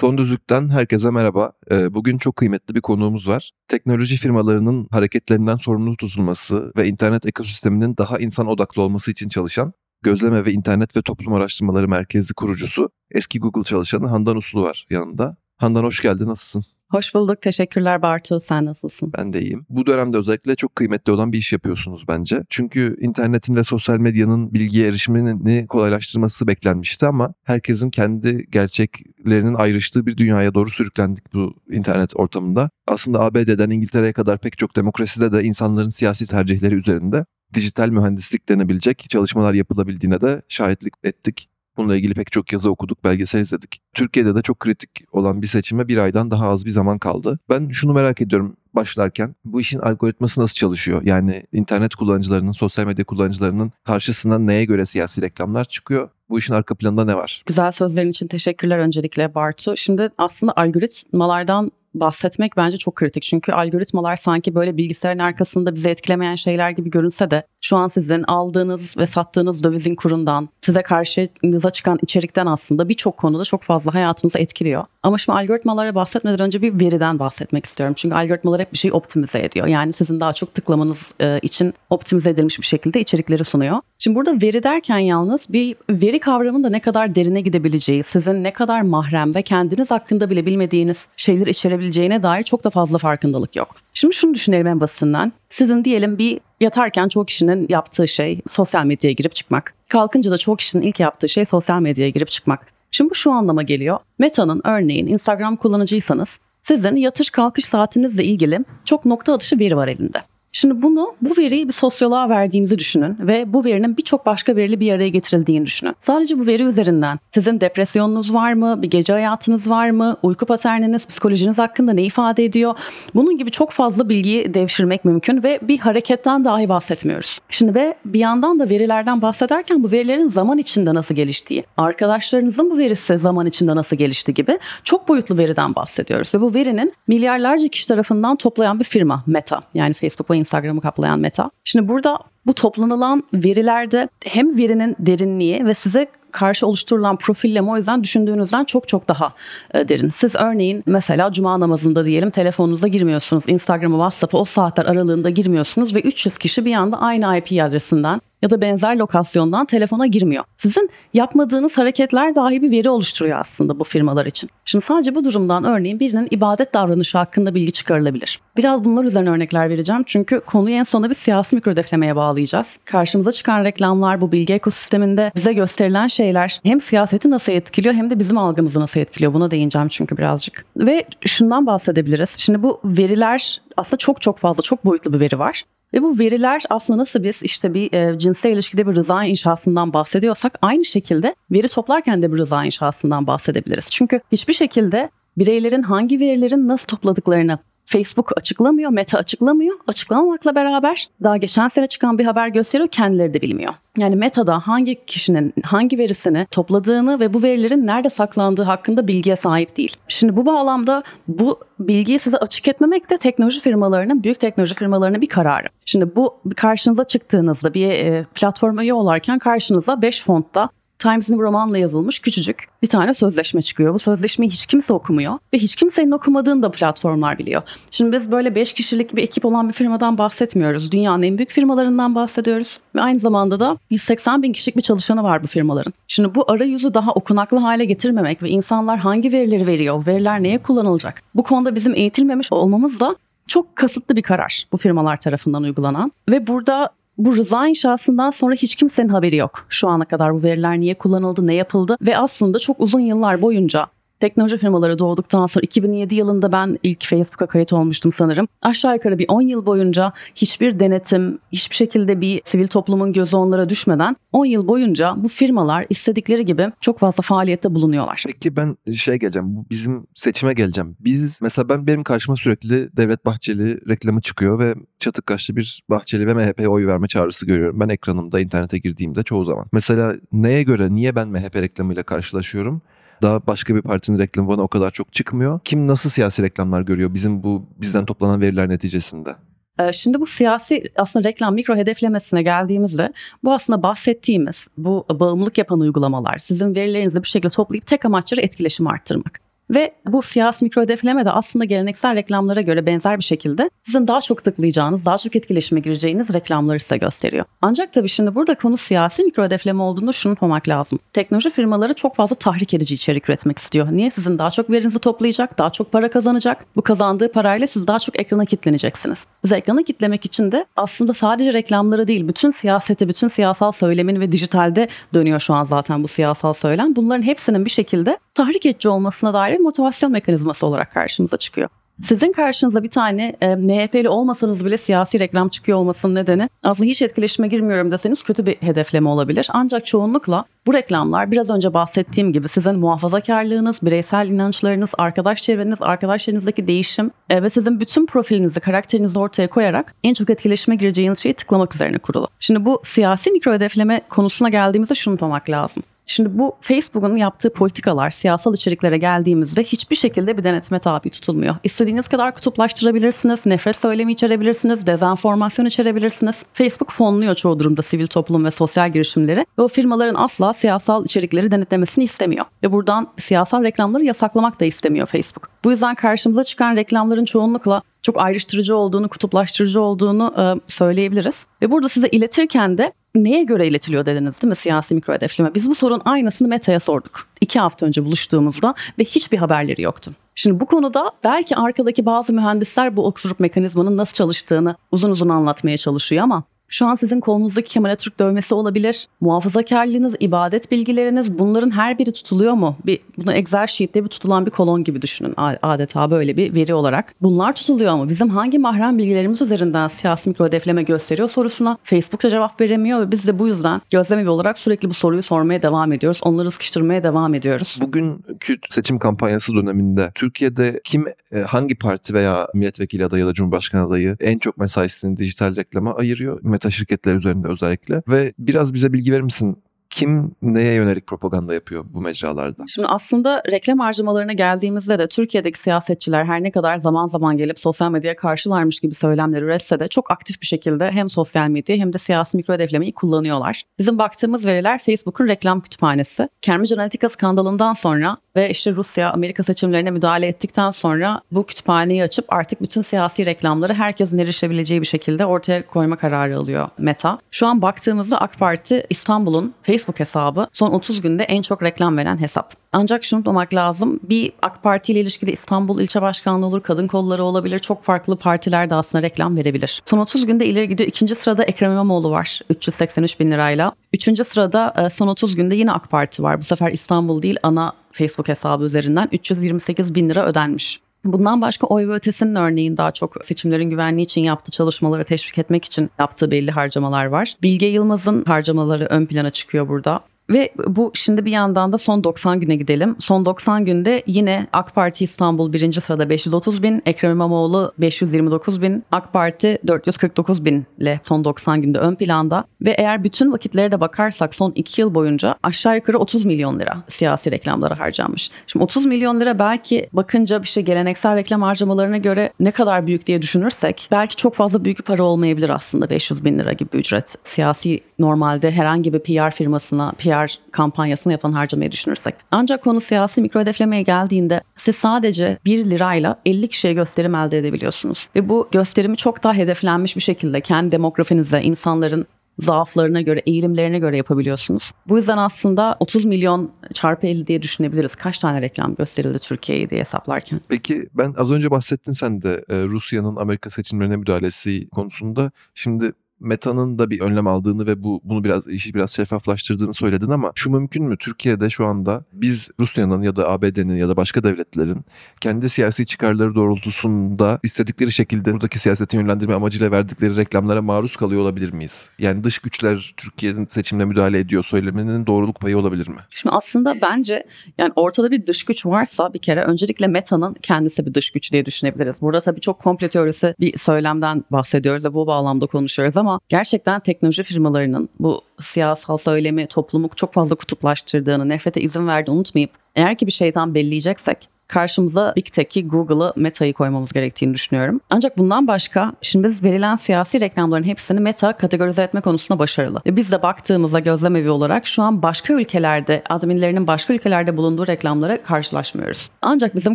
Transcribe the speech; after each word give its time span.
Son 0.00 0.18
Düzlük'ten 0.18 0.68
herkese 0.68 1.10
merhaba. 1.10 1.52
Ee, 1.70 1.94
Bugün 1.94 2.18
çok 2.18 2.36
kıymetli 2.36 2.74
bir 2.74 2.80
konuğumuz 2.80 3.28
var. 3.28 3.50
Teknoloji 3.68 4.16
firmalarının 4.16 4.88
hareketlerinden 4.90 5.56
sorumlu 5.56 5.96
tutulması 5.96 6.72
ve 6.76 6.88
internet 6.88 7.26
ekosisteminin 7.26 7.96
daha 7.96 8.18
insan 8.18 8.46
odaklı 8.46 8.82
olması 8.82 9.10
için 9.10 9.28
çalışan 9.28 9.72
Gözleme 10.02 10.44
ve 10.44 10.52
İnternet 10.52 10.96
ve 10.96 11.02
Toplum 11.02 11.32
Araştırmaları 11.32 11.88
Merkezi 11.88 12.34
kurucusu, 12.34 12.90
eski 13.10 13.38
Google 13.38 13.64
çalışanı 13.64 14.06
Handan 14.06 14.36
Uslu 14.36 14.62
var 14.62 14.86
yanında. 14.90 15.36
Handan 15.56 15.84
hoş 15.84 16.02
geldin, 16.02 16.26
nasılsın? 16.26 16.64
Hoş 16.90 17.14
bulduk. 17.14 17.42
Teşekkürler 17.42 18.02
Bartu. 18.02 18.40
Sen 18.40 18.64
nasılsın? 18.64 19.12
Ben 19.18 19.32
de 19.32 19.40
iyiyim. 19.40 19.66
Bu 19.68 19.86
dönemde 19.86 20.16
özellikle 20.16 20.56
çok 20.56 20.76
kıymetli 20.76 21.12
olan 21.12 21.32
bir 21.32 21.38
iş 21.38 21.52
yapıyorsunuz 21.52 22.08
bence. 22.08 22.42
Çünkü 22.48 22.96
internetin 23.00 23.56
ve 23.56 23.64
sosyal 23.64 23.98
medyanın 23.98 24.54
bilgiye 24.54 24.88
erişimini 24.88 25.66
kolaylaştırması 25.66 26.46
beklenmişti 26.46 27.06
ama 27.06 27.34
herkesin 27.44 27.90
kendi 27.90 28.46
gerçeklerinin 28.50 29.54
ayrıştığı 29.54 30.06
bir 30.06 30.16
dünyaya 30.16 30.54
doğru 30.54 30.70
sürüklendik 30.70 31.34
bu 31.34 31.54
internet 31.70 32.16
ortamında. 32.16 32.70
Aslında 32.86 33.20
ABD'den 33.20 33.70
İngiltere'ye 33.70 34.12
kadar 34.12 34.38
pek 34.38 34.58
çok 34.58 34.76
demokraside 34.76 35.32
de 35.32 35.44
insanların 35.44 35.90
siyasi 35.90 36.26
tercihleri 36.26 36.74
üzerinde 36.74 37.24
dijital 37.54 37.88
mühendislik 37.88 38.48
denebilecek 38.48 39.06
çalışmalar 39.10 39.54
yapılabildiğine 39.54 40.20
de 40.20 40.42
şahitlik 40.48 40.94
ettik. 41.04 41.48
Bununla 41.78 41.96
ilgili 41.96 42.14
pek 42.14 42.32
çok 42.32 42.52
yazı 42.52 42.70
okuduk, 42.70 43.04
belgesel 43.04 43.40
izledik. 43.40 43.80
Türkiye'de 43.94 44.34
de 44.34 44.42
çok 44.42 44.60
kritik 44.60 44.90
olan 45.12 45.42
bir 45.42 45.46
seçime 45.46 45.88
bir 45.88 45.96
aydan 45.96 46.30
daha 46.30 46.48
az 46.48 46.64
bir 46.64 46.70
zaman 46.70 46.98
kaldı. 46.98 47.38
Ben 47.50 47.68
şunu 47.68 47.92
merak 47.92 48.20
ediyorum 48.20 48.56
başlarken. 48.74 49.34
Bu 49.44 49.60
işin 49.60 49.78
algoritması 49.78 50.40
nasıl 50.40 50.54
çalışıyor? 50.54 51.02
Yani 51.04 51.46
internet 51.52 51.94
kullanıcılarının, 51.94 52.52
sosyal 52.52 52.86
medya 52.86 53.04
kullanıcılarının 53.04 53.72
karşısına 53.84 54.38
neye 54.38 54.64
göre 54.64 54.86
siyasi 54.86 55.22
reklamlar 55.22 55.64
çıkıyor? 55.64 56.08
Bu 56.30 56.38
işin 56.38 56.54
arka 56.54 56.74
planında 56.74 57.04
ne 57.04 57.16
var? 57.16 57.42
Güzel 57.46 57.72
sözlerin 57.72 58.10
için 58.10 58.28
teşekkürler 58.28 58.78
öncelikle 58.78 59.34
Bartu. 59.34 59.76
Şimdi 59.76 60.10
aslında 60.18 60.52
algoritmalardan 60.56 61.72
bahsetmek 61.94 62.56
bence 62.56 62.76
çok 62.76 62.96
kritik. 62.96 63.22
Çünkü 63.22 63.52
algoritmalar 63.52 64.16
sanki 64.16 64.54
böyle 64.54 64.76
bilgisayarın 64.76 65.18
arkasında 65.18 65.74
bizi 65.74 65.88
etkilemeyen 65.88 66.34
şeyler 66.34 66.70
gibi 66.70 66.90
görünse 66.90 67.30
de 67.30 67.46
şu 67.60 67.76
an 67.76 67.88
sizin 67.88 68.22
aldığınız 68.22 68.96
ve 68.96 69.06
sattığınız 69.06 69.64
dövizin 69.64 69.94
kurundan, 69.94 70.48
size 70.60 70.82
karşınıza 70.82 71.70
çıkan 71.70 71.98
içerikten 72.02 72.46
aslında 72.46 72.88
birçok 72.88 73.16
konuda 73.16 73.44
çok 73.44 73.62
fazla 73.62 73.94
hayatınızı 73.94 74.38
etkiliyor. 74.38 74.84
Ama 75.02 75.18
şimdi 75.18 75.38
algoritmalara 75.38 75.94
bahsetmeden 75.94 76.40
önce 76.40 76.62
bir 76.62 76.80
veriden 76.80 77.18
bahsetmek 77.18 77.66
istiyorum. 77.66 77.94
Çünkü 77.98 78.16
algoritmalar 78.16 78.60
hep 78.60 78.72
bir 78.72 78.78
şeyi 78.78 78.92
optimize 78.92 79.38
ediyor. 79.38 79.66
Yani 79.66 79.92
sizin 79.92 80.20
daha 80.20 80.32
çok 80.32 80.54
tıklamanız 80.54 81.12
e, 81.20 81.38
için 81.42 81.74
optimize 81.90 82.30
edilmiş 82.30 82.58
bir 82.58 82.66
şekilde 82.66 83.00
içerikleri 83.00 83.44
sunuyor. 83.44 83.80
Şimdi 84.00 84.14
burada 84.16 84.42
veri 84.42 84.62
derken 84.62 84.98
yalnız 84.98 85.46
bir 85.48 85.76
veri 85.90 86.18
kavramının 86.18 86.64
da 86.64 86.70
ne 86.70 86.80
kadar 86.80 87.14
derine 87.14 87.40
gidebileceği, 87.40 88.02
sizin 88.02 88.44
ne 88.44 88.52
kadar 88.52 88.80
mahrem 88.80 89.34
ve 89.34 89.42
kendiniz 89.42 89.90
hakkında 89.90 90.30
bile 90.30 90.46
bilmediğiniz 90.46 91.06
şeyler 91.16 91.46
içerebileceğine 91.46 92.22
dair 92.22 92.42
çok 92.44 92.64
da 92.64 92.70
fazla 92.70 92.98
farkındalık 92.98 93.56
yok. 93.56 93.76
Şimdi 93.94 94.14
şunu 94.14 94.34
düşünelim 94.34 94.66
en 94.66 94.80
basitinden. 94.80 95.32
Sizin 95.50 95.84
diyelim 95.84 96.18
bir 96.18 96.40
yatarken 96.60 97.08
çoğu 97.08 97.24
kişinin 97.24 97.66
yaptığı 97.68 98.08
şey 98.08 98.40
sosyal 98.48 98.84
medyaya 98.84 99.12
girip 99.12 99.34
çıkmak. 99.34 99.74
Kalkınca 99.88 100.30
da 100.30 100.38
çoğu 100.38 100.56
kişinin 100.56 100.82
ilk 100.82 101.00
yaptığı 101.00 101.28
şey 101.28 101.44
sosyal 101.44 101.80
medyaya 101.80 102.10
girip 102.10 102.30
çıkmak. 102.30 102.66
Şimdi 102.90 103.10
bu 103.10 103.14
şu 103.14 103.32
anlama 103.32 103.62
geliyor. 103.62 103.98
Meta'nın 104.18 104.60
örneğin 104.64 105.06
Instagram 105.06 105.56
kullanıcıysanız 105.56 106.38
sizin 106.62 106.96
yatış 106.96 107.30
kalkış 107.30 107.64
saatinizle 107.64 108.24
ilgili 108.24 108.60
çok 108.84 109.04
nokta 109.04 109.32
atışı 109.32 109.58
veri 109.58 109.76
var 109.76 109.88
elinde. 109.88 110.18
Şimdi 110.52 110.82
bunu, 110.82 111.14
bu 111.22 111.36
veriyi 111.38 111.68
bir 111.68 111.72
sosyoloğa 111.72 112.28
verdiğinizi 112.28 112.78
düşünün 112.78 113.16
ve 113.20 113.52
bu 113.52 113.64
verinin 113.64 113.96
birçok 113.96 114.26
başka 114.26 114.56
veriyle 114.56 114.80
bir 114.80 114.92
araya 114.92 115.08
getirildiğini 115.08 115.66
düşünün. 115.66 115.94
Sadece 116.00 116.38
bu 116.38 116.46
veri 116.46 116.62
üzerinden 116.62 117.18
sizin 117.34 117.60
depresyonunuz 117.60 118.34
var 118.34 118.52
mı, 118.52 118.82
bir 118.82 118.90
gece 118.90 119.12
hayatınız 119.12 119.70
var 119.70 119.90
mı, 119.90 120.16
uyku 120.22 120.46
paterniniz, 120.46 121.06
psikolojiniz 121.06 121.58
hakkında 121.58 121.92
ne 121.92 122.02
ifade 122.02 122.44
ediyor? 122.44 122.74
Bunun 123.14 123.38
gibi 123.38 123.50
çok 123.50 123.70
fazla 123.70 124.08
bilgiyi 124.08 124.54
devşirmek 124.54 125.04
mümkün 125.04 125.42
ve 125.42 125.58
bir 125.62 125.78
hareketten 125.78 126.44
dahi 126.44 126.68
bahsetmiyoruz. 126.68 127.38
Şimdi 127.50 127.74
ve 127.74 127.94
bir 128.04 128.20
yandan 128.20 128.58
da 128.58 128.68
verilerden 128.68 129.22
bahsederken 129.22 129.82
bu 129.82 129.90
verilerin 129.92 130.28
zaman 130.28 130.58
içinde 130.58 130.94
nasıl 130.94 131.14
geliştiği, 131.14 131.64
arkadaşlarınızın 131.76 132.70
bu 132.70 132.78
verisi 132.78 133.18
zaman 133.18 133.46
içinde 133.46 133.76
nasıl 133.76 133.96
gelişti 133.96 134.34
gibi 134.34 134.58
çok 134.84 135.08
boyutlu 135.08 135.38
veriden 135.38 135.74
bahsediyoruz. 135.74 136.34
Ve 136.34 136.40
bu 136.40 136.54
verinin 136.54 136.92
milyarlarca 137.08 137.68
kişi 137.68 137.88
tarafından 137.88 138.36
toplayan 138.36 138.80
bir 138.80 138.84
firma 138.84 139.24
Meta 139.26 139.62
yani 139.74 139.94
Facebook 139.94 140.30
ve 140.30 140.37
Instagram'ı 140.38 140.80
kaplayan 140.80 141.20
Meta. 141.20 141.50
Şimdi 141.64 141.88
burada 141.88 142.18
bu 142.46 142.54
toplanılan 142.54 143.22
verilerde 143.34 144.08
hem 144.24 144.58
verinin 144.58 144.96
derinliği 144.98 145.64
ve 145.64 145.74
size 145.74 146.06
karşı 146.32 146.66
oluşturulan 146.66 147.16
profilleme 147.16 147.70
o 147.70 147.76
yüzden 147.76 148.04
düşündüğünüzden 148.04 148.64
çok 148.64 148.88
çok 148.88 149.08
daha 149.08 149.32
e, 149.74 149.88
derin. 149.88 150.10
Siz 150.10 150.34
örneğin 150.34 150.82
mesela 150.86 151.32
cuma 151.32 151.60
namazında 151.60 152.04
diyelim 152.04 152.30
telefonunuza 152.30 152.88
girmiyorsunuz. 152.88 153.44
Instagram'a, 153.46 153.96
WhatsApp'a 153.96 154.38
o 154.38 154.44
saatler 154.44 154.84
aralığında 154.84 155.30
girmiyorsunuz 155.30 155.94
ve 155.94 156.00
300 156.00 156.38
kişi 156.38 156.64
bir 156.64 156.74
anda 156.74 157.00
aynı 157.00 157.38
IP 157.38 157.62
adresinden 157.62 158.20
ya 158.42 158.50
da 158.50 158.60
benzer 158.60 158.96
lokasyondan 158.96 159.66
telefona 159.66 160.06
girmiyor. 160.06 160.44
Sizin 160.56 160.90
yapmadığınız 161.14 161.78
hareketler 161.78 162.34
dahi 162.34 162.62
bir 162.62 162.70
veri 162.70 162.90
oluşturuyor 162.90 163.38
aslında 163.38 163.78
bu 163.78 163.84
firmalar 163.84 164.26
için. 164.26 164.50
Şimdi 164.64 164.84
sadece 164.84 165.14
bu 165.14 165.24
durumdan 165.24 165.64
örneğin 165.64 166.00
birinin 166.00 166.28
ibadet 166.30 166.74
davranışı 166.74 167.18
hakkında 167.18 167.54
bilgi 167.54 167.72
çıkarılabilir. 167.72 168.40
Biraz 168.56 168.84
bunlar 168.84 169.04
üzerine 169.04 169.30
örnekler 169.30 169.70
vereceğim 169.70 170.02
çünkü 170.06 170.40
konuyu 170.40 170.74
en 170.74 170.84
sonunda 170.84 171.10
bir 171.10 171.14
siyasi 171.14 171.56
mikrodeflemeye 171.56 172.16
bağlayacağız. 172.16 172.76
Karşımıza 172.84 173.32
çıkan 173.32 173.64
reklamlar 173.64 174.20
bu 174.20 174.32
bilgi 174.32 174.54
ekosisteminde 174.54 175.32
bize 175.36 175.52
gösterilen 175.52 176.06
şeyler 176.28 176.60
hem 176.62 176.80
siyaseti 176.80 177.30
nasıl 177.30 177.52
etkiliyor 177.52 177.94
hem 177.94 178.10
de 178.10 178.18
bizim 178.18 178.38
algımızı 178.38 178.80
nasıl 178.80 179.00
etkiliyor 179.00 179.34
buna 179.34 179.50
değineceğim 179.50 179.88
çünkü 179.88 180.16
birazcık. 180.16 180.64
Ve 180.76 181.04
şundan 181.26 181.66
bahsedebiliriz. 181.66 182.34
Şimdi 182.38 182.62
bu 182.62 182.80
veriler 182.84 183.60
aslında 183.76 183.96
çok 183.96 184.20
çok 184.20 184.38
fazla 184.38 184.62
çok 184.62 184.84
boyutlu 184.84 185.12
bir 185.12 185.20
veri 185.20 185.38
var. 185.38 185.64
Ve 185.94 186.02
bu 186.02 186.18
veriler 186.18 186.62
aslında 186.70 186.98
nasıl 186.98 187.22
biz 187.22 187.42
işte 187.42 187.74
bir 187.74 187.92
e, 187.92 188.18
cinsel 188.18 188.50
ilişkide 188.50 188.86
bir 188.86 188.94
rıza 188.94 189.24
inşasından 189.24 189.92
bahsediyorsak 189.92 190.58
aynı 190.62 190.84
şekilde 190.84 191.34
veri 191.50 191.68
toplarken 191.68 192.22
de 192.22 192.32
bir 192.32 192.38
rıza 192.38 192.64
inşasından 192.64 193.26
bahsedebiliriz. 193.26 193.90
Çünkü 193.90 194.20
hiçbir 194.32 194.54
şekilde 194.54 195.10
bireylerin 195.38 195.82
hangi 195.82 196.20
verilerin 196.20 196.68
nasıl 196.68 196.86
topladıklarını 196.86 197.58
Facebook 197.88 198.38
açıklamıyor, 198.38 198.90
Meta 198.90 199.18
açıklamıyor. 199.18 199.76
Açıklamamakla 199.86 200.54
beraber 200.54 201.08
daha 201.22 201.36
geçen 201.36 201.68
sene 201.68 201.86
çıkan 201.86 202.18
bir 202.18 202.24
haber 202.24 202.48
gösteriyor 202.48 202.88
kendileri 202.88 203.34
de 203.34 203.42
bilmiyor. 203.42 203.74
Yani 203.96 204.16
Meta'da 204.16 204.58
hangi 204.58 205.04
kişinin 205.06 205.54
hangi 205.62 205.98
verisini 205.98 206.46
topladığını 206.50 207.20
ve 207.20 207.34
bu 207.34 207.42
verilerin 207.42 207.86
nerede 207.86 208.10
saklandığı 208.10 208.62
hakkında 208.62 209.08
bilgiye 209.08 209.36
sahip 209.36 209.76
değil. 209.76 209.96
Şimdi 210.08 210.36
bu 210.36 210.46
bağlamda 210.46 211.02
bu 211.28 211.60
bilgiyi 211.80 212.18
size 212.18 212.36
açık 212.36 212.68
etmemek 212.68 213.10
de 213.10 213.18
teknoloji 213.18 213.60
firmalarının, 213.60 214.22
büyük 214.22 214.40
teknoloji 214.40 214.74
firmalarının 214.74 215.20
bir 215.20 215.28
kararı. 215.28 215.66
Şimdi 215.84 216.16
bu 216.16 216.40
karşınıza 216.56 217.04
çıktığınızda 217.04 217.74
bir 217.74 217.88
e, 217.88 218.24
platforma 218.34 218.82
üye 218.82 218.94
olarken 218.94 219.38
karşınıza 219.38 220.02
5 220.02 220.24
fontta 220.24 220.68
Times 220.98 221.28
New 221.28 221.44
Roman'la 221.44 221.78
yazılmış 221.78 222.18
küçücük 222.18 222.68
bir 222.82 222.88
tane 222.88 223.14
sözleşme 223.14 223.62
çıkıyor. 223.62 223.94
Bu 223.94 223.98
sözleşmeyi 223.98 224.50
hiç 224.50 224.66
kimse 224.66 224.92
okumuyor 224.92 225.38
ve 225.54 225.58
hiç 225.58 225.76
kimsenin 225.76 226.10
okumadığını 226.10 226.62
da 226.62 226.70
platformlar 226.70 227.38
biliyor. 227.38 227.62
Şimdi 227.90 228.20
biz 228.20 228.32
böyle 228.32 228.54
5 228.54 228.72
kişilik 228.72 229.16
bir 229.16 229.22
ekip 229.22 229.44
olan 229.44 229.68
bir 229.68 229.74
firmadan 229.74 230.18
bahsetmiyoruz. 230.18 230.92
Dünyanın 230.92 231.22
en 231.22 231.38
büyük 231.38 231.50
firmalarından 231.50 232.14
bahsediyoruz. 232.14 232.80
Ve 232.94 233.00
aynı 233.00 233.18
zamanda 233.18 233.60
da 233.60 233.78
180 233.90 234.42
bin 234.42 234.52
kişilik 234.52 234.76
bir 234.76 234.82
çalışanı 234.82 235.22
var 235.22 235.42
bu 235.42 235.46
firmaların. 235.46 235.92
Şimdi 236.08 236.34
bu 236.34 236.50
arayüzü 236.52 236.94
daha 236.94 237.12
okunaklı 237.12 237.58
hale 237.58 237.84
getirmemek 237.84 238.42
ve 238.42 238.48
insanlar 238.48 238.98
hangi 238.98 239.32
verileri 239.32 239.66
veriyor, 239.66 240.06
veriler 240.06 240.42
neye 240.42 240.58
kullanılacak? 240.58 241.22
Bu 241.34 241.42
konuda 241.42 241.74
bizim 241.74 241.94
eğitilmemiş 241.94 242.52
olmamız 242.52 243.00
da 243.00 243.16
çok 243.48 243.76
kasıtlı 243.76 244.16
bir 244.16 244.22
karar 244.22 244.64
bu 244.72 244.76
firmalar 244.76 245.20
tarafından 245.20 245.62
uygulanan. 245.62 246.12
Ve 246.28 246.46
burada 246.46 246.90
bu 247.18 247.36
rıza 247.36 247.68
inşasından 247.68 248.30
sonra 248.30 248.54
hiç 248.54 248.76
kimsenin 248.76 249.08
haberi 249.08 249.36
yok. 249.36 249.66
Şu 249.68 249.88
ana 249.88 250.04
kadar 250.04 250.34
bu 250.34 250.42
veriler 250.42 250.80
niye 250.80 250.94
kullanıldı, 250.94 251.46
ne 251.46 251.54
yapıldı 251.54 251.96
ve 252.00 252.18
aslında 252.18 252.58
çok 252.58 252.80
uzun 252.80 253.00
yıllar 253.00 253.42
boyunca 253.42 253.86
Teknoloji 254.20 254.56
firmaları 254.56 254.98
doğduktan 254.98 255.46
sonra 255.46 255.62
2007 255.62 256.14
yılında 256.14 256.52
ben 256.52 256.78
ilk 256.82 257.06
Facebook'a 257.06 257.46
kayıt 257.46 257.72
olmuştum 257.72 258.12
sanırım. 258.12 258.48
Aşağı 258.62 258.94
yukarı 258.94 259.18
bir 259.18 259.26
10 259.28 259.42
yıl 259.42 259.66
boyunca 259.66 260.12
hiçbir 260.34 260.80
denetim, 260.80 261.38
hiçbir 261.52 261.76
şekilde 261.76 262.20
bir 262.20 262.42
sivil 262.44 262.66
toplumun 262.66 263.12
gözü 263.12 263.36
onlara 263.36 263.68
düşmeden 263.68 264.16
10 264.32 264.46
yıl 264.46 264.68
boyunca 264.68 265.14
bu 265.16 265.28
firmalar 265.28 265.86
istedikleri 265.90 266.44
gibi 266.44 266.72
çok 266.80 266.98
fazla 266.98 267.22
faaliyette 267.22 267.74
bulunuyorlar. 267.74 268.24
Peki 268.26 268.56
ben 268.56 268.76
şey 268.94 269.16
geleceğim. 269.16 269.56
Bu 269.56 269.66
bizim 269.70 270.06
seçime 270.14 270.54
geleceğim. 270.54 270.96
Biz 271.00 271.42
mesela 271.42 271.68
ben 271.68 271.86
benim 271.86 272.04
karşıma 272.04 272.36
sürekli 272.36 272.96
Devlet 272.96 273.24
Bahçeli 273.24 273.88
reklamı 273.88 274.20
çıkıyor 274.20 274.58
ve 274.58 274.74
çatık 274.98 275.26
kaşlı 275.26 275.56
bir 275.56 275.82
Bahçeli 275.90 276.26
ve 276.26 276.34
MHP'ye 276.34 276.68
oy 276.68 276.86
verme 276.86 277.08
çağrısı 277.08 277.46
görüyorum. 277.46 277.80
Ben 277.80 277.88
ekranımda 277.88 278.40
internete 278.40 278.78
girdiğimde 278.78 279.22
çoğu 279.22 279.44
zaman. 279.44 279.66
Mesela 279.72 280.14
neye 280.32 280.62
göre 280.62 280.94
niye 280.94 281.16
ben 281.16 281.28
MHP 281.28 281.56
reklamıyla 281.56 282.02
karşılaşıyorum? 282.02 282.82
Daha 283.22 283.46
başka 283.46 283.74
bir 283.74 283.82
partinin 283.82 284.18
reklamı 284.18 284.48
bana 284.48 284.62
o 284.62 284.68
kadar 284.68 284.90
çok 284.90 285.12
çıkmıyor. 285.12 285.60
Kim 285.64 285.86
nasıl 285.86 286.10
siyasi 286.10 286.42
reklamlar 286.42 286.82
görüyor 286.82 287.14
bizim 287.14 287.42
bu 287.42 287.66
bizden 287.76 288.06
toplanan 288.06 288.40
veriler 288.40 288.68
neticesinde? 288.68 289.36
Ee, 289.78 289.92
Şimdi 289.92 290.20
bu 290.20 290.26
siyasi 290.26 290.82
aslında 290.96 291.28
reklam 291.28 291.54
mikro 291.54 291.76
hedeflemesine 291.76 292.42
geldiğimizde 292.42 293.12
bu 293.44 293.52
aslında 293.52 293.82
bahsettiğimiz 293.82 294.66
bu 294.78 295.06
bağımlılık 295.10 295.58
yapan 295.58 295.80
uygulamalar 295.80 296.38
sizin 296.38 296.74
verilerinizi 296.74 297.22
bir 297.22 297.28
şekilde 297.28 297.52
toplayıp 297.52 297.86
tek 297.86 298.04
amaçları 298.04 298.40
etkileşimi 298.40 298.88
arttırmak. 298.88 299.47
Ve 299.70 299.94
bu 300.06 300.22
siyasi 300.22 300.64
mikro 300.64 300.82
hedefleme 300.82 301.24
de 301.24 301.30
aslında 301.30 301.64
geleneksel 301.64 302.14
reklamlara 302.14 302.60
göre 302.60 302.86
benzer 302.86 303.18
bir 303.18 303.24
şekilde 303.24 303.70
sizin 303.86 304.06
daha 304.06 304.20
çok 304.20 304.44
tıklayacağınız, 304.44 305.06
daha 305.06 305.18
çok 305.18 305.36
etkileşime 305.36 305.80
gireceğiniz 305.80 306.34
reklamları 306.34 306.80
size 306.80 306.96
gösteriyor. 306.96 307.44
Ancak 307.62 307.92
tabii 307.92 308.08
şimdi 308.08 308.34
burada 308.34 308.54
konu 308.54 308.76
siyasi 308.76 309.22
mikro 309.24 309.44
hedefleme 309.44 309.82
olduğunda 309.82 310.12
şunu 310.12 310.30
unutmamak 310.30 310.68
lazım. 310.68 310.98
Teknoloji 311.12 311.50
firmaları 311.50 311.94
çok 311.94 312.16
fazla 312.16 312.36
tahrik 312.36 312.74
edici 312.74 312.94
içerik 312.94 313.30
üretmek 313.30 313.58
istiyor. 313.58 313.88
Niye? 313.90 314.10
Sizin 314.10 314.38
daha 314.38 314.50
çok 314.50 314.70
verinizi 314.70 314.98
toplayacak, 314.98 315.58
daha 315.58 315.70
çok 315.70 315.92
para 315.92 316.10
kazanacak. 316.10 316.64
Bu 316.76 316.82
kazandığı 316.82 317.32
parayla 317.32 317.66
siz 317.66 317.86
daha 317.86 317.98
çok 317.98 318.18
ekrana 318.18 318.44
kitleneceksiniz. 318.44 319.18
Siz 319.44 319.52
ekrana 319.52 319.82
kitlemek 319.82 320.24
için 320.24 320.52
de 320.52 320.64
aslında 320.76 321.14
sadece 321.14 321.52
reklamları 321.52 322.08
değil, 322.08 322.28
bütün 322.28 322.50
siyaseti, 322.50 323.08
bütün 323.08 323.28
siyasal 323.28 323.72
söylemin 323.72 324.20
ve 324.20 324.32
dijitalde 324.32 324.88
dönüyor 325.14 325.40
şu 325.40 325.54
an 325.54 325.64
zaten 325.64 326.02
bu 326.02 326.08
siyasal 326.08 326.52
söylem. 326.52 326.96
Bunların 326.96 327.22
hepsinin 327.22 327.64
bir 327.64 327.70
şekilde 327.70 328.18
tahrik 328.38 328.66
edici 328.66 328.88
olmasına 328.88 329.34
dair 329.34 329.54
bir 329.54 329.64
motivasyon 329.64 330.12
mekanizması 330.12 330.66
olarak 330.66 330.92
karşımıza 330.92 331.36
çıkıyor. 331.36 331.68
Sizin 332.02 332.32
karşınıza 332.32 332.82
bir 332.82 332.90
tane 332.90 333.36
e, 333.40 333.56
MHP'li 333.56 334.08
olmasanız 334.08 334.64
bile 334.64 334.76
siyasi 334.76 335.20
reklam 335.20 335.48
çıkıyor 335.48 335.78
olmasının 335.78 336.14
nedeni 336.14 336.48
aslında 336.62 336.90
hiç 336.90 337.02
etkileşime 337.02 337.48
girmiyorum 337.48 337.90
deseniz 337.90 338.22
kötü 338.22 338.46
bir 338.46 338.56
hedefleme 338.56 339.08
olabilir. 339.08 339.48
Ancak 339.52 339.86
çoğunlukla 339.86 340.44
bu 340.66 340.74
reklamlar 340.74 341.30
biraz 341.30 341.50
önce 341.50 341.74
bahsettiğim 341.74 342.32
gibi 342.32 342.48
sizin 342.48 342.78
muhafazakarlığınız, 342.78 343.82
bireysel 343.82 344.28
inançlarınız, 344.28 344.90
arkadaş 344.98 345.42
çevreniz, 345.42 345.78
arkadaşlarınızdaki 345.80 346.66
değişim 346.66 347.10
e, 347.30 347.42
ve 347.42 347.50
sizin 347.50 347.80
bütün 347.80 348.06
profilinizi, 348.06 348.60
karakterinizi 348.60 349.18
ortaya 349.18 349.48
koyarak 349.48 349.94
en 350.04 350.14
çok 350.14 350.30
etkileşime 350.30 350.76
gireceğiniz 350.76 351.18
şeyi 351.18 351.34
tıklamak 351.34 351.74
üzerine 351.74 351.98
kurulu. 351.98 352.28
Şimdi 352.40 352.64
bu 352.64 352.80
siyasi 352.84 353.30
mikro 353.30 353.52
hedefleme 353.52 354.00
konusuna 354.08 354.48
geldiğimizde 354.48 354.94
şunu 354.94 355.12
unutmamak 355.12 355.50
lazım. 355.50 355.82
Şimdi 356.10 356.38
bu 356.38 356.56
Facebook'un 356.60 357.16
yaptığı 357.16 357.52
politikalar 357.52 358.10
siyasal 358.10 358.54
içeriklere 358.54 358.98
geldiğimizde 358.98 359.64
hiçbir 359.64 359.96
şekilde 359.96 360.38
bir 360.38 360.44
denetime 360.44 360.78
tabi 360.78 361.10
tutulmuyor. 361.10 361.56
İstediğiniz 361.64 362.08
kadar 362.08 362.34
kutuplaştırabilirsiniz, 362.34 363.46
nefret 363.46 363.76
söylemi 363.76 364.12
içerebilirsiniz, 364.12 364.86
dezenformasyon 364.86 365.66
içerebilirsiniz. 365.66 366.42
Facebook 366.52 366.92
fonluyor 366.92 367.34
çoğu 367.34 367.58
durumda 367.58 367.82
sivil 367.82 368.06
toplum 368.06 368.44
ve 368.44 368.50
sosyal 368.50 368.92
girişimleri 368.92 369.46
ve 369.58 369.62
o 369.62 369.68
firmaların 369.68 370.14
asla 370.14 370.52
siyasal 370.52 371.04
içerikleri 371.04 371.50
denetlemesini 371.50 372.04
istemiyor. 372.04 372.46
Ve 372.62 372.72
buradan 372.72 373.08
siyasal 373.18 373.62
reklamları 373.62 374.04
yasaklamak 374.04 374.60
da 374.60 374.64
istemiyor 374.64 375.06
Facebook. 375.06 375.48
Bu 375.64 375.70
yüzden 375.70 375.94
karşımıza 375.94 376.44
çıkan 376.44 376.76
reklamların 376.76 377.24
çoğunlukla 377.24 377.82
çok 378.02 378.20
ayrıştırıcı 378.20 378.76
olduğunu, 378.76 379.08
kutuplaştırıcı 379.08 379.80
olduğunu 379.80 380.34
e, 380.38 380.72
söyleyebiliriz. 380.72 381.46
Ve 381.62 381.70
burada 381.70 381.88
size 381.88 382.08
iletirken 382.08 382.78
de 382.78 382.92
neye 383.14 383.44
göre 383.44 383.66
iletiliyor 383.68 384.06
dediniz 384.06 384.42
değil 384.42 384.48
mi 384.48 384.56
siyasi 384.56 384.94
mikro 384.94 385.12
hedefleme? 385.12 385.54
Biz 385.54 385.68
bu 385.70 385.74
sorunun 385.74 386.02
aynısını 386.04 386.48
Meta'ya 386.48 386.80
sorduk. 386.80 387.26
İki 387.40 387.58
hafta 387.58 387.86
önce 387.86 388.04
buluştuğumuzda 388.04 388.74
ve 388.98 389.04
hiçbir 389.04 389.38
haberleri 389.38 389.82
yoktu. 389.82 390.12
Şimdi 390.34 390.60
bu 390.60 390.66
konuda 390.66 391.10
belki 391.24 391.56
arkadaki 391.56 392.06
bazı 392.06 392.32
mühendisler 392.32 392.96
bu 392.96 393.06
oturup 393.06 393.40
mekanizmanın 393.40 393.96
nasıl 393.96 394.14
çalıştığını 394.14 394.76
uzun 394.92 395.10
uzun 395.10 395.28
anlatmaya 395.28 395.76
çalışıyor 395.76 396.22
ama 396.24 396.42
şu 396.68 396.86
an 396.86 396.94
sizin 396.94 397.20
kolunuzdaki 397.20 397.68
Kemal 397.68 397.90
Atatürk 397.90 398.18
dövmesi 398.18 398.54
olabilir. 398.54 399.06
Muhafazakarlığınız, 399.20 400.14
ibadet 400.20 400.70
bilgileriniz 400.70 401.38
bunların 401.38 401.70
her 401.70 401.98
biri 401.98 402.12
tutuluyor 402.12 402.52
mu? 402.52 402.76
Bir, 402.86 403.00
bunu 403.16 403.32
Excel 403.32 403.66
sheet'te 403.66 404.04
bir 404.04 404.08
tutulan 404.08 404.46
bir 404.46 404.50
kolon 404.50 404.84
gibi 404.84 405.02
düşünün 405.02 405.34
adeta 405.62 406.10
böyle 406.10 406.36
bir 406.36 406.54
veri 406.54 406.74
olarak. 406.74 407.14
Bunlar 407.22 407.54
tutuluyor 407.54 407.94
mu? 407.94 408.08
Bizim 408.08 408.28
hangi 408.28 408.58
mahrem 408.58 408.98
bilgilerimiz 408.98 409.42
üzerinden 409.42 409.88
siyasi 409.88 410.28
mikro 410.28 410.46
hedefleme 410.46 410.82
gösteriyor 410.82 411.28
sorusuna 411.28 411.78
Facebook'ta 411.84 412.30
cevap 412.30 412.60
veremiyor 412.60 413.00
ve 413.00 413.10
biz 413.10 413.26
de 413.26 413.38
bu 413.38 413.46
yüzden 413.46 413.80
gözlemevi 413.90 414.28
olarak 414.28 414.58
sürekli 414.58 414.88
bu 414.88 414.94
soruyu 414.94 415.22
sormaya 415.22 415.62
devam 415.62 415.92
ediyoruz. 415.92 416.20
Onları 416.22 416.50
sıkıştırmaya 416.50 417.02
devam 417.02 417.34
ediyoruz. 417.34 417.78
Bugünkü 417.80 418.58
seçim 418.70 418.98
kampanyası 418.98 419.54
döneminde 419.54 420.12
Türkiye'de 420.14 420.80
kim 420.84 421.04
e, 421.32 421.38
hangi 421.40 421.74
parti 421.74 422.14
veya 422.14 422.48
milletvekili 422.54 423.04
adayı 423.04 423.20
ya 423.20 423.26
da 423.26 423.32
cumhurbaşkanı 423.32 423.86
adayı 423.86 424.16
en 424.20 424.38
çok 424.38 424.58
mesaisini 424.58 425.16
dijital 425.16 425.56
reklama 425.56 425.94
ayırıyor? 425.94 426.40
Meta 426.58 426.70
şirketler 426.70 427.14
üzerinde 427.14 427.48
özellikle. 427.48 428.02
Ve 428.08 428.32
biraz 428.38 428.74
bize 428.74 428.92
bilgi 428.92 429.12
verir 429.12 429.22
misin? 429.22 429.62
Kim 429.90 430.34
neye 430.42 430.74
yönelik 430.74 431.06
propaganda 431.06 431.54
yapıyor 431.54 431.84
bu 431.88 432.00
mecralarda? 432.00 432.64
Şimdi 432.68 432.88
aslında 432.88 433.42
reklam 433.50 433.78
harcamalarına 433.78 434.32
geldiğimizde 434.32 434.98
de 434.98 435.08
Türkiye'deki 435.08 435.58
siyasetçiler 435.58 436.24
her 436.24 436.42
ne 436.42 436.50
kadar 436.50 436.78
zaman 436.78 437.06
zaman 437.06 437.36
gelip 437.36 437.58
sosyal 437.58 437.90
medyaya 437.90 438.16
karşılarmış 438.16 438.80
gibi 438.80 438.94
söylemler 438.94 439.42
üretse 439.42 439.80
de 439.80 439.88
çok 439.88 440.10
aktif 440.10 440.40
bir 440.40 440.46
şekilde 440.46 440.90
hem 440.90 441.10
sosyal 441.10 441.48
medyayı 441.48 441.80
hem 441.80 441.92
de 441.92 441.98
siyasi 441.98 442.36
mikro 442.36 442.54
hedeflemeyi 442.54 442.94
kullanıyorlar. 442.94 443.62
Bizim 443.78 443.98
baktığımız 443.98 444.46
veriler 444.46 444.78
Facebook'un 444.78 445.28
reklam 445.28 445.60
kütüphanesi. 445.60 446.28
Cambridge 446.42 446.74
Analytica 446.74 447.08
skandalından 447.08 447.72
sonra 447.72 448.16
ve 448.38 448.50
işte 448.50 448.72
Rusya 448.72 449.12
Amerika 449.12 449.42
seçimlerine 449.42 449.90
müdahale 449.90 450.26
ettikten 450.26 450.70
sonra 450.70 451.20
bu 451.32 451.46
kütüphaneyi 451.46 452.02
açıp 452.02 452.32
artık 452.32 452.62
bütün 452.62 452.82
siyasi 452.82 453.26
reklamları 453.26 453.74
herkesin 453.74 454.18
erişebileceği 454.18 454.80
bir 454.80 454.86
şekilde 454.86 455.26
ortaya 455.26 455.66
koyma 455.66 455.96
kararı 455.96 456.38
alıyor 456.38 456.68
Meta. 456.78 457.18
Şu 457.30 457.46
an 457.46 457.62
baktığımızda 457.62 458.20
AK 458.20 458.38
Parti 458.38 458.86
İstanbul'un 458.90 459.54
Facebook 459.62 460.00
hesabı 460.00 460.46
son 460.52 460.70
30 460.70 461.00
günde 461.00 461.22
en 461.22 461.42
çok 461.42 461.62
reklam 461.62 461.96
veren 461.96 462.20
hesap. 462.20 462.54
Ancak 462.72 463.04
şunu 463.04 463.18
unutmamak 463.18 463.54
lazım. 463.54 464.00
Bir 464.02 464.32
AK 464.42 464.62
Parti 464.62 464.92
ile 464.92 465.00
ilişkili 465.00 465.32
İstanbul 465.32 465.80
ilçe 465.80 466.02
başkanlığı 466.02 466.46
olur, 466.46 466.62
kadın 466.62 466.86
kolları 466.86 467.24
olabilir. 467.24 467.58
Çok 467.58 467.82
farklı 467.82 468.16
partiler 468.16 468.70
de 468.70 468.74
aslında 468.74 469.02
reklam 469.02 469.36
verebilir. 469.36 469.82
Son 469.84 469.98
30 469.98 470.26
günde 470.26 470.46
ileri 470.46 470.68
gidiyor. 470.68 470.88
İkinci 470.88 471.14
sırada 471.14 471.44
Ekrem 471.44 471.72
İmamoğlu 471.72 472.10
var 472.10 472.40
383 472.50 473.20
bin 473.20 473.30
lirayla. 473.30 473.72
Üçüncü 473.92 474.24
sırada 474.24 474.74
e, 474.76 474.90
son 474.90 475.08
30 475.08 475.34
günde 475.36 475.54
yine 475.54 475.72
AK 475.72 475.90
Parti 475.90 476.22
var. 476.22 476.40
Bu 476.40 476.44
sefer 476.44 476.72
İstanbul 476.72 477.22
değil 477.22 477.36
ana 477.42 477.72
Facebook 477.98 478.28
hesabı 478.28 478.64
üzerinden 478.64 479.08
328 479.12 479.94
bin 479.94 480.08
lira 480.08 480.26
ödenmiş. 480.26 480.80
Bundan 481.04 481.40
başka 481.40 481.66
oy 481.66 481.88
ve 481.88 481.92
ötesinin 481.92 482.34
örneğin 482.34 482.76
daha 482.76 482.92
çok 482.92 483.24
seçimlerin 483.24 483.70
güvenliği 483.70 484.04
için 484.04 484.20
yaptığı 484.20 484.50
çalışmaları 484.50 485.04
teşvik 485.04 485.38
etmek 485.38 485.64
için 485.64 485.90
yaptığı 485.98 486.30
belli 486.30 486.50
harcamalar 486.50 487.06
var. 487.06 487.36
Bilge 487.42 487.66
Yılmaz'ın 487.66 488.24
harcamaları 488.24 488.86
ön 488.86 489.06
plana 489.06 489.30
çıkıyor 489.30 489.68
burada. 489.68 490.00
Ve 490.30 490.52
bu 490.66 490.90
şimdi 490.94 491.24
bir 491.24 491.30
yandan 491.30 491.72
da 491.72 491.78
son 491.78 492.04
90 492.04 492.40
güne 492.40 492.56
gidelim. 492.56 492.96
Son 492.98 493.26
90 493.26 493.64
günde 493.64 494.02
yine 494.06 494.46
AK 494.52 494.74
Parti 494.74 495.04
İstanbul 495.04 495.52
birinci 495.52 495.80
sırada 495.80 496.10
530 496.10 496.62
bin, 496.62 496.82
Ekrem 496.86 497.12
İmamoğlu 497.12 497.72
529 497.78 498.62
bin, 498.62 498.84
AK 498.92 499.12
Parti 499.12 499.58
449 499.66 500.44
bin 500.44 500.66
ile 500.78 501.00
son 501.02 501.24
90 501.24 501.62
günde 501.62 501.78
ön 501.78 501.94
planda. 501.94 502.44
Ve 502.60 502.70
eğer 502.70 503.04
bütün 503.04 503.32
vakitlere 503.32 503.72
de 503.72 503.80
bakarsak 503.80 504.34
son 504.34 504.52
2 504.54 504.80
yıl 504.80 504.94
boyunca 504.94 505.34
aşağı 505.42 505.76
yukarı 505.76 505.98
30 505.98 506.24
milyon 506.24 506.58
lira 506.58 506.76
siyasi 506.88 507.30
reklamlara 507.30 507.78
harcanmış. 507.78 508.30
Şimdi 508.46 508.64
30 508.64 508.86
milyon 508.86 509.20
lira 509.20 509.38
belki 509.38 509.88
bakınca 509.92 510.42
bir 510.42 510.48
şey 510.48 510.62
geleneksel 510.62 511.16
reklam 511.16 511.42
harcamalarına 511.42 511.98
göre 511.98 512.32
ne 512.40 512.50
kadar 512.50 512.86
büyük 512.86 513.06
diye 513.06 513.22
düşünürsek 513.22 513.88
belki 513.90 514.16
çok 514.16 514.34
fazla 514.34 514.64
büyük 514.64 514.78
bir 514.78 514.84
para 514.84 515.02
olmayabilir 515.02 515.50
aslında 515.50 515.90
500 515.90 516.24
bin 516.24 516.38
lira 516.38 516.52
gibi 516.52 516.76
ücret. 516.76 517.14
Siyasi 517.24 517.80
normalde 517.98 518.50
herhangi 518.50 518.92
bir 518.92 518.98
PR 518.98 519.30
firmasına, 519.30 519.92
PR 519.98 520.17
kampanyasını 520.50 521.12
yapan 521.12 521.32
harcamayı 521.32 521.72
düşünürsek. 521.72 522.14
Ancak 522.30 522.64
konu 522.64 522.80
siyasi 522.80 523.20
mikro 523.20 523.40
hedeflemeye 523.40 523.82
geldiğinde 523.82 524.40
siz 524.56 524.76
sadece 524.76 525.38
1 525.44 525.70
lirayla 525.70 526.20
50 526.26 526.48
kişiye 526.48 526.72
gösterim 526.72 527.14
elde 527.14 527.38
edebiliyorsunuz. 527.38 528.08
Ve 528.16 528.28
bu 528.28 528.48
gösterimi 528.52 528.96
çok 528.96 529.24
daha 529.24 529.34
hedeflenmiş 529.34 529.96
bir 529.96 530.00
şekilde 530.00 530.40
kendi 530.40 530.72
demografinize, 530.72 531.42
insanların 531.42 532.06
zaaflarına 532.38 533.00
göre, 533.00 533.22
eğilimlerine 533.26 533.78
göre 533.78 533.96
yapabiliyorsunuz. 533.96 534.70
Bu 534.86 534.96
yüzden 534.96 535.18
aslında 535.18 535.76
30 535.80 536.04
milyon 536.04 536.50
çarpı 536.74 537.06
50 537.06 537.26
diye 537.26 537.42
düşünebiliriz. 537.42 537.94
Kaç 537.94 538.18
tane 538.18 538.42
reklam 538.42 538.74
gösterildi 538.74 539.18
Türkiye'ye 539.18 539.70
diye 539.70 539.80
hesaplarken. 539.80 540.40
Peki 540.48 540.88
ben 540.94 541.14
az 541.16 541.30
önce 541.30 541.50
bahsettin 541.50 541.92
sen 541.92 542.22
de 542.22 542.44
e, 542.48 542.64
Rusya'nın 542.64 543.16
Amerika 543.16 543.50
seçimlerine 543.50 543.96
müdahalesi 543.96 544.68
konusunda. 544.68 545.30
Şimdi 545.54 545.92
Meta'nın 546.20 546.78
da 546.78 546.90
bir 546.90 547.00
önlem 547.00 547.26
aldığını 547.26 547.66
ve 547.66 547.82
bu 547.82 548.00
bunu 548.04 548.24
biraz 548.24 548.46
işi 548.46 548.74
biraz 548.74 548.90
şeffaflaştırdığını 548.90 549.74
söyledin 549.74 550.10
ama 550.10 550.32
şu 550.34 550.50
mümkün 550.50 550.84
mü? 550.84 550.96
Türkiye'de 550.96 551.50
şu 551.50 551.66
anda 551.66 552.04
biz 552.12 552.50
Rusya'nın 552.60 553.02
ya 553.02 553.16
da 553.16 553.30
ABD'nin 553.30 553.76
ya 553.76 553.88
da 553.88 553.96
başka 553.96 554.22
devletlerin 554.22 554.84
kendi 555.20 555.48
siyasi 555.48 555.86
çıkarları 555.86 556.34
doğrultusunda 556.34 557.40
istedikleri 557.42 557.92
şekilde 557.92 558.32
buradaki 558.32 558.58
siyaseti 558.58 558.96
yönlendirme 558.96 559.34
amacıyla 559.34 559.70
verdikleri 559.70 560.16
reklamlara 560.16 560.62
maruz 560.62 560.96
kalıyor 560.96 561.22
olabilir 561.22 561.52
miyiz? 561.52 561.90
Yani 561.98 562.24
dış 562.24 562.38
güçler 562.38 562.94
Türkiye'nin 562.96 563.46
seçimine 563.46 563.84
müdahale 563.84 564.18
ediyor 564.18 564.44
söylemenin 564.44 565.06
doğruluk 565.06 565.40
payı 565.40 565.58
olabilir 565.58 565.88
mi? 565.88 566.00
Şimdi 566.10 566.34
aslında 566.34 566.74
bence 566.82 567.24
yani 567.58 567.72
ortada 567.76 568.10
bir 568.10 568.26
dış 568.26 568.44
güç 568.44 568.66
varsa 568.66 569.14
bir 569.14 569.18
kere 569.18 569.42
öncelikle 569.42 569.86
Meta'nın 569.86 570.34
kendisi 570.34 570.86
bir 570.86 570.94
dış 570.94 571.10
güç 571.10 571.32
diye 571.32 571.46
düşünebiliriz. 571.46 571.96
Burada 572.00 572.20
tabii 572.20 572.40
çok 572.40 572.58
komple 572.58 572.88
teorisi 572.88 573.34
bir 573.40 573.58
söylemden 573.58 574.24
bahsediyoruz 574.32 574.84
ve 574.84 574.94
bu 574.94 575.06
bağlamda 575.06 575.46
konuşuyoruz 575.46 575.96
ama 575.96 576.07
gerçekten 576.28 576.80
teknoloji 576.80 577.22
firmalarının 577.22 577.88
bu 578.00 578.22
siyasal 578.40 578.96
söylemi 578.96 579.46
toplumu 579.46 579.90
çok 579.96 580.14
fazla 580.14 580.36
kutuplaştırdığını, 580.36 581.28
nefrete 581.28 581.60
izin 581.60 581.86
verdiğini 581.86 582.16
unutmayıp 582.16 582.50
eğer 582.76 582.98
ki 582.98 583.06
bir 583.06 583.12
şeytan 583.12 583.54
belleyeceksek 583.54 584.28
karşımıza 584.48 585.12
Big 585.16 585.26
Tech'i, 585.26 585.68
Google'ı, 585.68 586.12
Meta'yı 586.16 586.52
koymamız 586.52 586.92
gerektiğini 586.92 587.34
düşünüyorum. 587.34 587.80
Ancak 587.90 588.18
bundan 588.18 588.46
başka 588.46 588.92
şimdi 589.02 589.28
biz 589.28 589.42
verilen 589.42 589.76
siyasi 589.76 590.20
reklamların 590.20 590.64
hepsini 590.64 591.00
Meta 591.00 591.32
kategorize 591.32 591.82
etme 591.82 592.00
konusunda 592.00 592.38
başarılı. 592.38 592.80
Ve 592.86 592.96
biz 592.96 593.12
de 593.12 593.22
baktığımızda 593.22 593.78
gözlemevi 593.78 594.30
olarak 594.30 594.66
şu 594.66 594.82
an 594.82 595.02
başka 595.02 595.34
ülkelerde, 595.34 596.02
adminlerinin 596.08 596.66
başka 596.66 596.94
ülkelerde 596.94 597.36
bulunduğu 597.36 597.66
reklamlara 597.66 598.22
karşılaşmıyoruz. 598.22 599.10
Ancak 599.22 599.54
bizim 599.54 599.74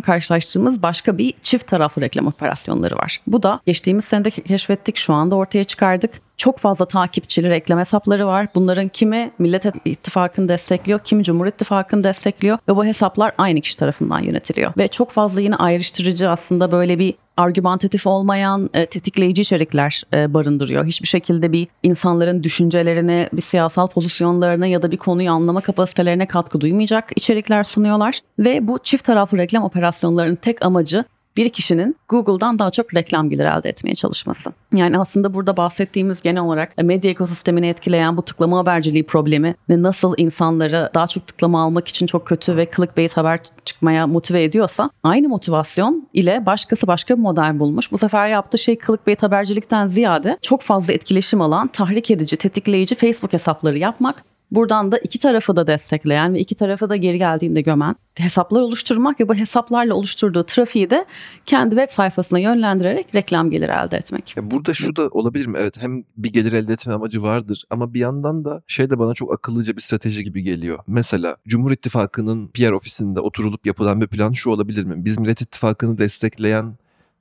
karşılaştığımız 0.00 0.82
başka 0.82 1.18
bir 1.18 1.34
çift 1.42 1.66
taraflı 1.66 2.02
reklam 2.02 2.26
operasyonları 2.26 2.96
var. 2.96 3.20
Bu 3.26 3.42
da 3.42 3.60
geçtiğimiz 3.66 4.04
senede 4.04 4.30
keşfettik, 4.30 4.96
şu 4.96 5.14
anda 5.14 5.34
ortaya 5.34 5.64
çıkardık 5.64 6.10
çok 6.36 6.58
fazla 6.58 6.84
takipçili 6.84 7.50
reklam 7.50 7.78
hesapları 7.78 8.26
var. 8.26 8.46
Bunların 8.54 8.88
kimi 8.88 9.30
Millet 9.38 9.64
İttifakı'nı 9.84 10.48
destekliyor, 10.48 11.00
kimi 11.04 11.24
Cumhur 11.24 11.46
İttifakı'nı 11.46 12.04
destekliyor 12.04 12.58
ve 12.68 12.76
bu 12.76 12.84
hesaplar 12.84 13.32
aynı 13.38 13.60
kişi 13.60 13.78
tarafından 13.78 14.20
yönetiliyor. 14.20 14.72
Ve 14.78 14.88
çok 14.88 15.10
fazla 15.10 15.40
yine 15.40 15.56
ayrıştırıcı 15.56 16.30
aslında 16.30 16.72
böyle 16.72 16.98
bir 16.98 17.14
argümantatif 17.36 18.06
olmayan 18.06 18.70
e, 18.74 18.86
tetikleyici 18.86 19.42
içerikler 19.42 20.02
e, 20.14 20.34
barındırıyor. 20.34 20.84
Hiçbir 20.84 21.08
şekilde 21.08 21.52
bir 21.52 21.68
insanların 21.82 22.42
düşüncelerine, 22.42 23.28
bir 23.32 23.42
siyasal 23.42 23.88
pozisyonlarına 23.88 24.66
ya 24.66 24.82
da 24.82 24.90
bir 24.90 24.96
konuyu 24.96 25.30
anlama 25.30 25.60
kapasitelerine 25.60 26.26
katkı 26.26 26.60
duymayacak 26.60 27.10
içerikler 27.16 27.64
sunuyorlar. 27.64 28.20
Ve 28.38 28.68
bu 28.68 28.78
çift 28.84 29.04
taraflı 29.04 29.38
reklam 29.38 29.64
operasyonlarının 29.64 30.36
tek 30.36 30.64
amacı 30.64 31.04
bir 31.36 31.48
kişinin 31.48 31.96
Google'dan 32.08 32.58
daha 32.58 32.70
çok 32.70 32.94
reklam 32.94 33.30
geliri 33.30 33.46
elde 33.58 33.68
etmeye 33.68 33.94
çalışması. 33.94 34.52
Yani 34.74 34.98
aslında 34.98 35.34
burada 35.34 35.56
bahsettiğimiz 35.56 36.22
genel 36.22 36.42
olarak 36.42 36.78
medya 36.78 37.10
ekosistemini 37.10 37.68
etkileyen 37.68 38.16
bu 38.16 38.22
tıklama 38.22 38.58
haberciliği 38.58 39.06
problemi 39.06 39.54
nasıl 39.68 40.14
insanları 40.16 40.90
daha 40.94 41.06
çok 41.06 41.26
tıklama 41.26 41.62
almak 41.62 41.88
için 41.88 42.06
çok 42.06 42.26
kötü 42.26 42.56
ve 42.56 42.70
clickbait 42.76 43.16
haber 43.16 43.40
çıkmaya 43.64 44.06
motive 44.06 44.44
ediyorsa 44.44 44.90
aynı 45.02 45.28
motivasyon 45.28 46.08
ile 46.12 46.46
başkası 46.46 46.86
başka 46.86 47.16
bir 47.16 47.22
model 47.22 47.58
bulmuş. 47.58 47.92
Bu 47.92 47.98
sefer 47.98 48.28
yaptığı 48.28 48.58
şey 48.58 48.78
clickbait 48.86 49.22
habercilikten 49.22 49.86
ziyade 49.86 50.38
çok 50.42 50.62
fazla 50.62 50.92
etkileşim 50.92 51.40
alan, 51.40 51.68
tahrik 51.68 52.10
edici, 52.10 52.36
tetikleyici 52.36 52.94
Facebook 52.94 53.32
hesapları 53.32 53.78
yapmak 53.78 54.24
Buradan 54.54 54.92
da 54.92 54.98
iki 54.98 55.18
tarafı 55.18 55.56
da 55.56 55.66
destekleyen 55.66 56.34
ve 56.34 56.40
iki 56.40 56.54
tarafı 56.54 56.88
da 56.88 56.96
geri 56.96 57.18
geldiğinde 57.18 57.60
gömen 57.60 57.96
hesaplar 58.14 58.60
oluşturmak 58.60 59.20
ve 59.20 59.28
bu 59.28 59.34
hesaplarla 59.34 59.94
oluşturduğu 59.94 60.44
trafiği 60.44 60.90
de 60.90 61.06
kendi 61.46 61.76
web 61.76 61.90
sayfasına 61.90 62.38
yönlendirerek 62.38 63.14
reklam 63.14 63.50
geliri 63.50 63.72
elde 63.72 63.96
etmek. 63.96 64.34
Burada 64.42 64.74
şu 64.74 64.96
da 64.96 65.08
olabilir 65.08 65.46
mi? 65.46 65.58
Evet 65.60 65.82
hem 65.82 66.04
bir 66.16 66.32
gelir 66.32 66.52
elde 66.52 66.72
etme 66.72 66.92
amacı 66.92 67.22
vardır 67.22 67.64
ama 67.70 67.94
bir 67.94 68.00
yandan 68.00 68.44
da 68.44 68.62
şey 68.66 68.90
de 68.90 68.98
bana 68.98 69.14
çok 69.14 69.34
akıllıca 69.34 69.76
bir 69.76 69.80
strateji 69.80 70.24
gibi 70.24 70.42
geliyor. 70.42 70.78
Mesela 70.86 71.36
Cumhur 71.48 71.70
İttifakı'nın 71.70 72.48
PR 72.48 72.72
ofisinde 72.72 73.20
oturulup 73.20 73.66
yapılan 73.66 74.00
bir 74.00 74.06
plan 74.06 74.32
şu 74.32 74.50
olabilir 74.50 74.84
mi? 74.84 75.04
Biz 75.04 75.18
Millet 75.18 75.40
İttifakı'nı 75.40 75.98
destekleyen 75.98 76.74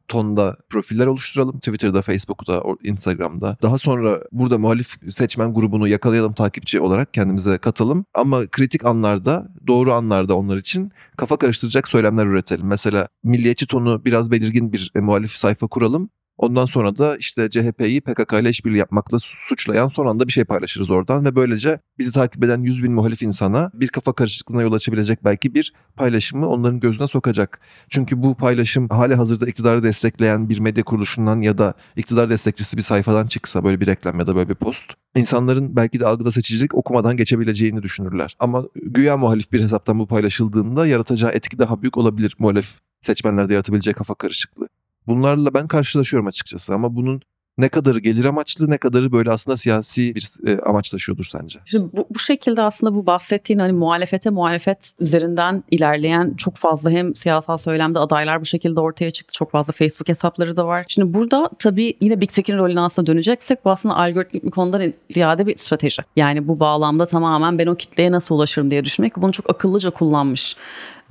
tonda 0.07 0.57
profiller 0.69 1.07
oluşturalım. 1.07 1.59
Twitter'da, 1.59 2.01
Facebook'ta, 2.01 2.63
Instagram'da. 2.83 3.57
Daha 3.61 3.77
sonra 3.77 4.19
burada 4.31 4.57
muhalif 4.57 4.95
seçmen 5.11 5.53
grubunu 5.53 5.87
yakalayalım 5.87 6.33
takipçi 6.33 6.79
olarak 6.79 7.13
kendimize 7.13 7.57
katalım. 7.57 8.05
Ama 8.13 8.47
kritik 8.47 8.85
anlarda, 8.85 9.47
doğru 9.67 9.93
anlarda 9.93 10.37
onlar 10.37 10.57
için 10.57 10.91
kafa 11.17 11.37
karıştıracak 11.37 11.87
söylemler 11.87 12.25
üretelim. 12.25 12.67
Mesela 12.67 13.07
milliyetçi 13.23 13.67
tonu 13.67 14.05
biraz 14.05 14.31
belirgin 14.31 14.73
bir 14.73 14.91
e, 14.95 14.99
muhalif 14.99 15.31
sayfa 15.31 15.67
kuralım. 15.67 16.09
Ondan 16.37 16.65
sonra 16.65 16.97
da 16.97 17.17
işte 17.17 17.49
CHP'yi 17.49 18.01
PKK 18.01 18.33
ile 18.33 18.49
işbirliği 18.49 18.77
yapmakla 18.77 19.19
suçlayan 19.19 19.87
son 19.87 20.05
anda 20.05 20.27
bir 20.27 20.31
şey 20.31 20.43
paylaşırız 20.43 20.91
oradan 20.91 21.25
ve 21.25 21.35
böylece 21.35 21.79
bizi 21.99 22.11
takip 22.11 22.43
eden 22.43 22.61
100 22.61 22.83
bin 22.83 22.91
muhalif 22.91 23.21
insana 23.21 23.71
bir 23.73 23.87
kafa 23.87 24.13
karışıklığına 24.13 24.61
yol 24.61 24.73
açabilecek 24.73 25.23
belki 25.23 25.53
bir 25.53 25.73
paylaşımı 25.95 26.49
onların 26.49 26.79
gözüne 26.79 27.07
sokacak. 27.07 27.59
Çünkü 27.89 28.23
bu 28.23 28.35
paylaşım 28.35 28.89
hali 28.89 29.15
hazırda 29.15 29.47
iktidarı 29.47 29.83
destekleyen 29.83 30.49
bir 30.49 30.59
medya 30.59 30.83
kuruluşundan 30.83 31.41
ya 31.41 31.57
da 31.57 31.73
iktidar 31.95 32.29
destekçisi 32.29 32.77
bir 32.77 32.81
sayfadan 32.81 33.27
çıksa 33.27 33.63
böyle 33.63 33.79
bir 33.79 33.87
reklam 33.87 34.19
ya 34.19 34.27
da 34.27 34.35
böyle 34.35 34.49
bir 34.49 34.55
post 34.55 34.85
insanların 35.15 35.75
belki 35.75 35.99
de 35.99 36.07
algıda 36.07 36.31
seçicilik 36.31 36.75
okumadan 36.75 37.17
geçebileceğini 37.17 37.83
düşünürler. 37.83 38.35
Ama 38.39 38.63
güya 38.75 39.17
muhalif 39.17 39.51
bir 39.51 39.61
hesaptan 39.61 39.99
bu 39.99 40.07
paylaşıldığında 40.07 40.87
yaratacağı 40.87 41.31
etki 41.31 41.59
daha 41.59 41.81
büyük 41.81 41.97
olabilir 41.97 42.35
muhalif 42.39 42.79
seçmenlerde 43.01 43.53
yaratabileceği 43.53 43.93
kafa 43.93 44.15
karışıklığı. 44.15 44.67
Bunlarla 45.07 45.53
ben 45.53 45.67
karşılaşıyorum 45.67 46.27
açıkçası 46.27 46.73
ama 46.73 46.95
bunun 46.95 47.21
ne 47.57 47.69
kadarı 47.69 47.99
gelir 47.99 48.25
amaçlı 48.25 48.69
ne 48.69 48.77
kadarı 48.77 49.11
böyle 49.11 49.31
aslında 49.31 49.57
siyasi 49.57 50.15
bir 50.15 50.27
e, 50.47 50.59
amaç 50.61 50.89
taşıyordur 50.89 51.25
sence? 51.25 51.59
Şimdi 51.65 51.97
bu, 51.97 52.07
bu 52.09 52.19
şekilde 52.19 52.61
aslında 52.61 52.95
bu 52.95 53.05
bahsettiğin 53.05 53.59
hani 53.59 53.73
muhalefete 53.73 54.29
muhalefet 54.29 54.91
üzerinden 54.99 55.63
ilerleyen 55.71 56.33
çok 56.37 56.57
fazla 56.57 56.91
hem 56.91 57.15
siyasal 57.15 57.57
söylemde 57.57 57.99
adaylar 57.99 58.41
bu 58.41 58.45
şekilde 58.45 58.79
ortaya 58.79 59.11
çıktı. 59.11 59.33
Çok 59.33 59.51
fazla 59.51 59.73
Facebook 59.73 60.09
hesapları 60.09 60.57
da 60.57 60.67
var. 60.67 60.85
Şimdi 60.87 61.13
burada 61.13 61.49
tabii 61.59 61.97
yine 62.01 62.21
Big 62.21 62.29
Tech'in 62.29 62.57
rolüne 62.57 62.79
aslında 62.79 63.07
döneceksek 63.07 63.65
bu 63.65 63.71
aslında 63.71 63.95
algoritmik 63.95 64.43
bir 64.43 64.51
konudan 64.51 64.93
ziyade 65.11 65.47
bir 65.47 65.57
strateji. 65.57 66.01
Yani 66.15 66.47
bu 66.47 66.59
bağlamda 66.59 67.05
tamamen 67.05 67.57
ben 67.57 67.67
o 67.67 67.75
kitleye 67.75 68.11
nasıl 68.11 68.35
ulaşırım 68.35 68.71
diye 68.71 68.85
düşünmek 68.85 69.17
bunu 69.17 69.31
çok 69.31 69.49
akıllıca 69.49 69.89
kullanmış 69.89 70.55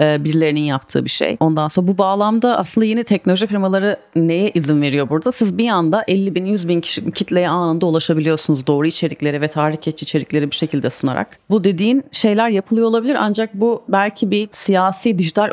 e, 0.01 0.25
birilerinin 0.25 0.61
yaptığı 0.61 1.05
bir 1.05 1.11
şey. 1.11 1.37
Ondan 1.41 1.69
sonra 1.69 1.87
bu 1.87 1.99
bağlamda 1.99 2.59
aslında 2.59 2.85
yeni 2.85 3.05
teknoloji 3.05 3.47
firmaları 3.47 3.97
neye 4.17 4.51
izin 4.55 4.83
veriyor 4.83 5.09
burada? 5.09 5.33
Siz 5.33 5.59
bir 5.59 5.69
anda 5.69 6.05
50 6.09 6.35
bin 6.35 6.45
100 6.45 6.69
bin 6.69 6.81
kişi 6.81 7.13
kitleye 7.13 7.49
anında 7.49 7.87
ulaşabiliyorsunuz 7.87 8.67
doğru 8.67 8.87
içerikleri 8.87 9.41
ve 9.41 9.49
tahrik 9.49 9.89
içerikleri 10.03 10.51
bir 10.51 10.57
şekilde 10.57 10.91
sunarak. 10.91 11.39
Bu 11.51 11.65
dediğin 11.65 12.05
şeyler 12.13 12.49
yapılıyor 12.49 12.87
olabilir 12.87 13.17
ancak 13.19 13.55
bu 13.55 13.83
belki 13.89 14.31
bir 14.31 14.49
siyasi 14.53 15.19
dijital 15.19 15.51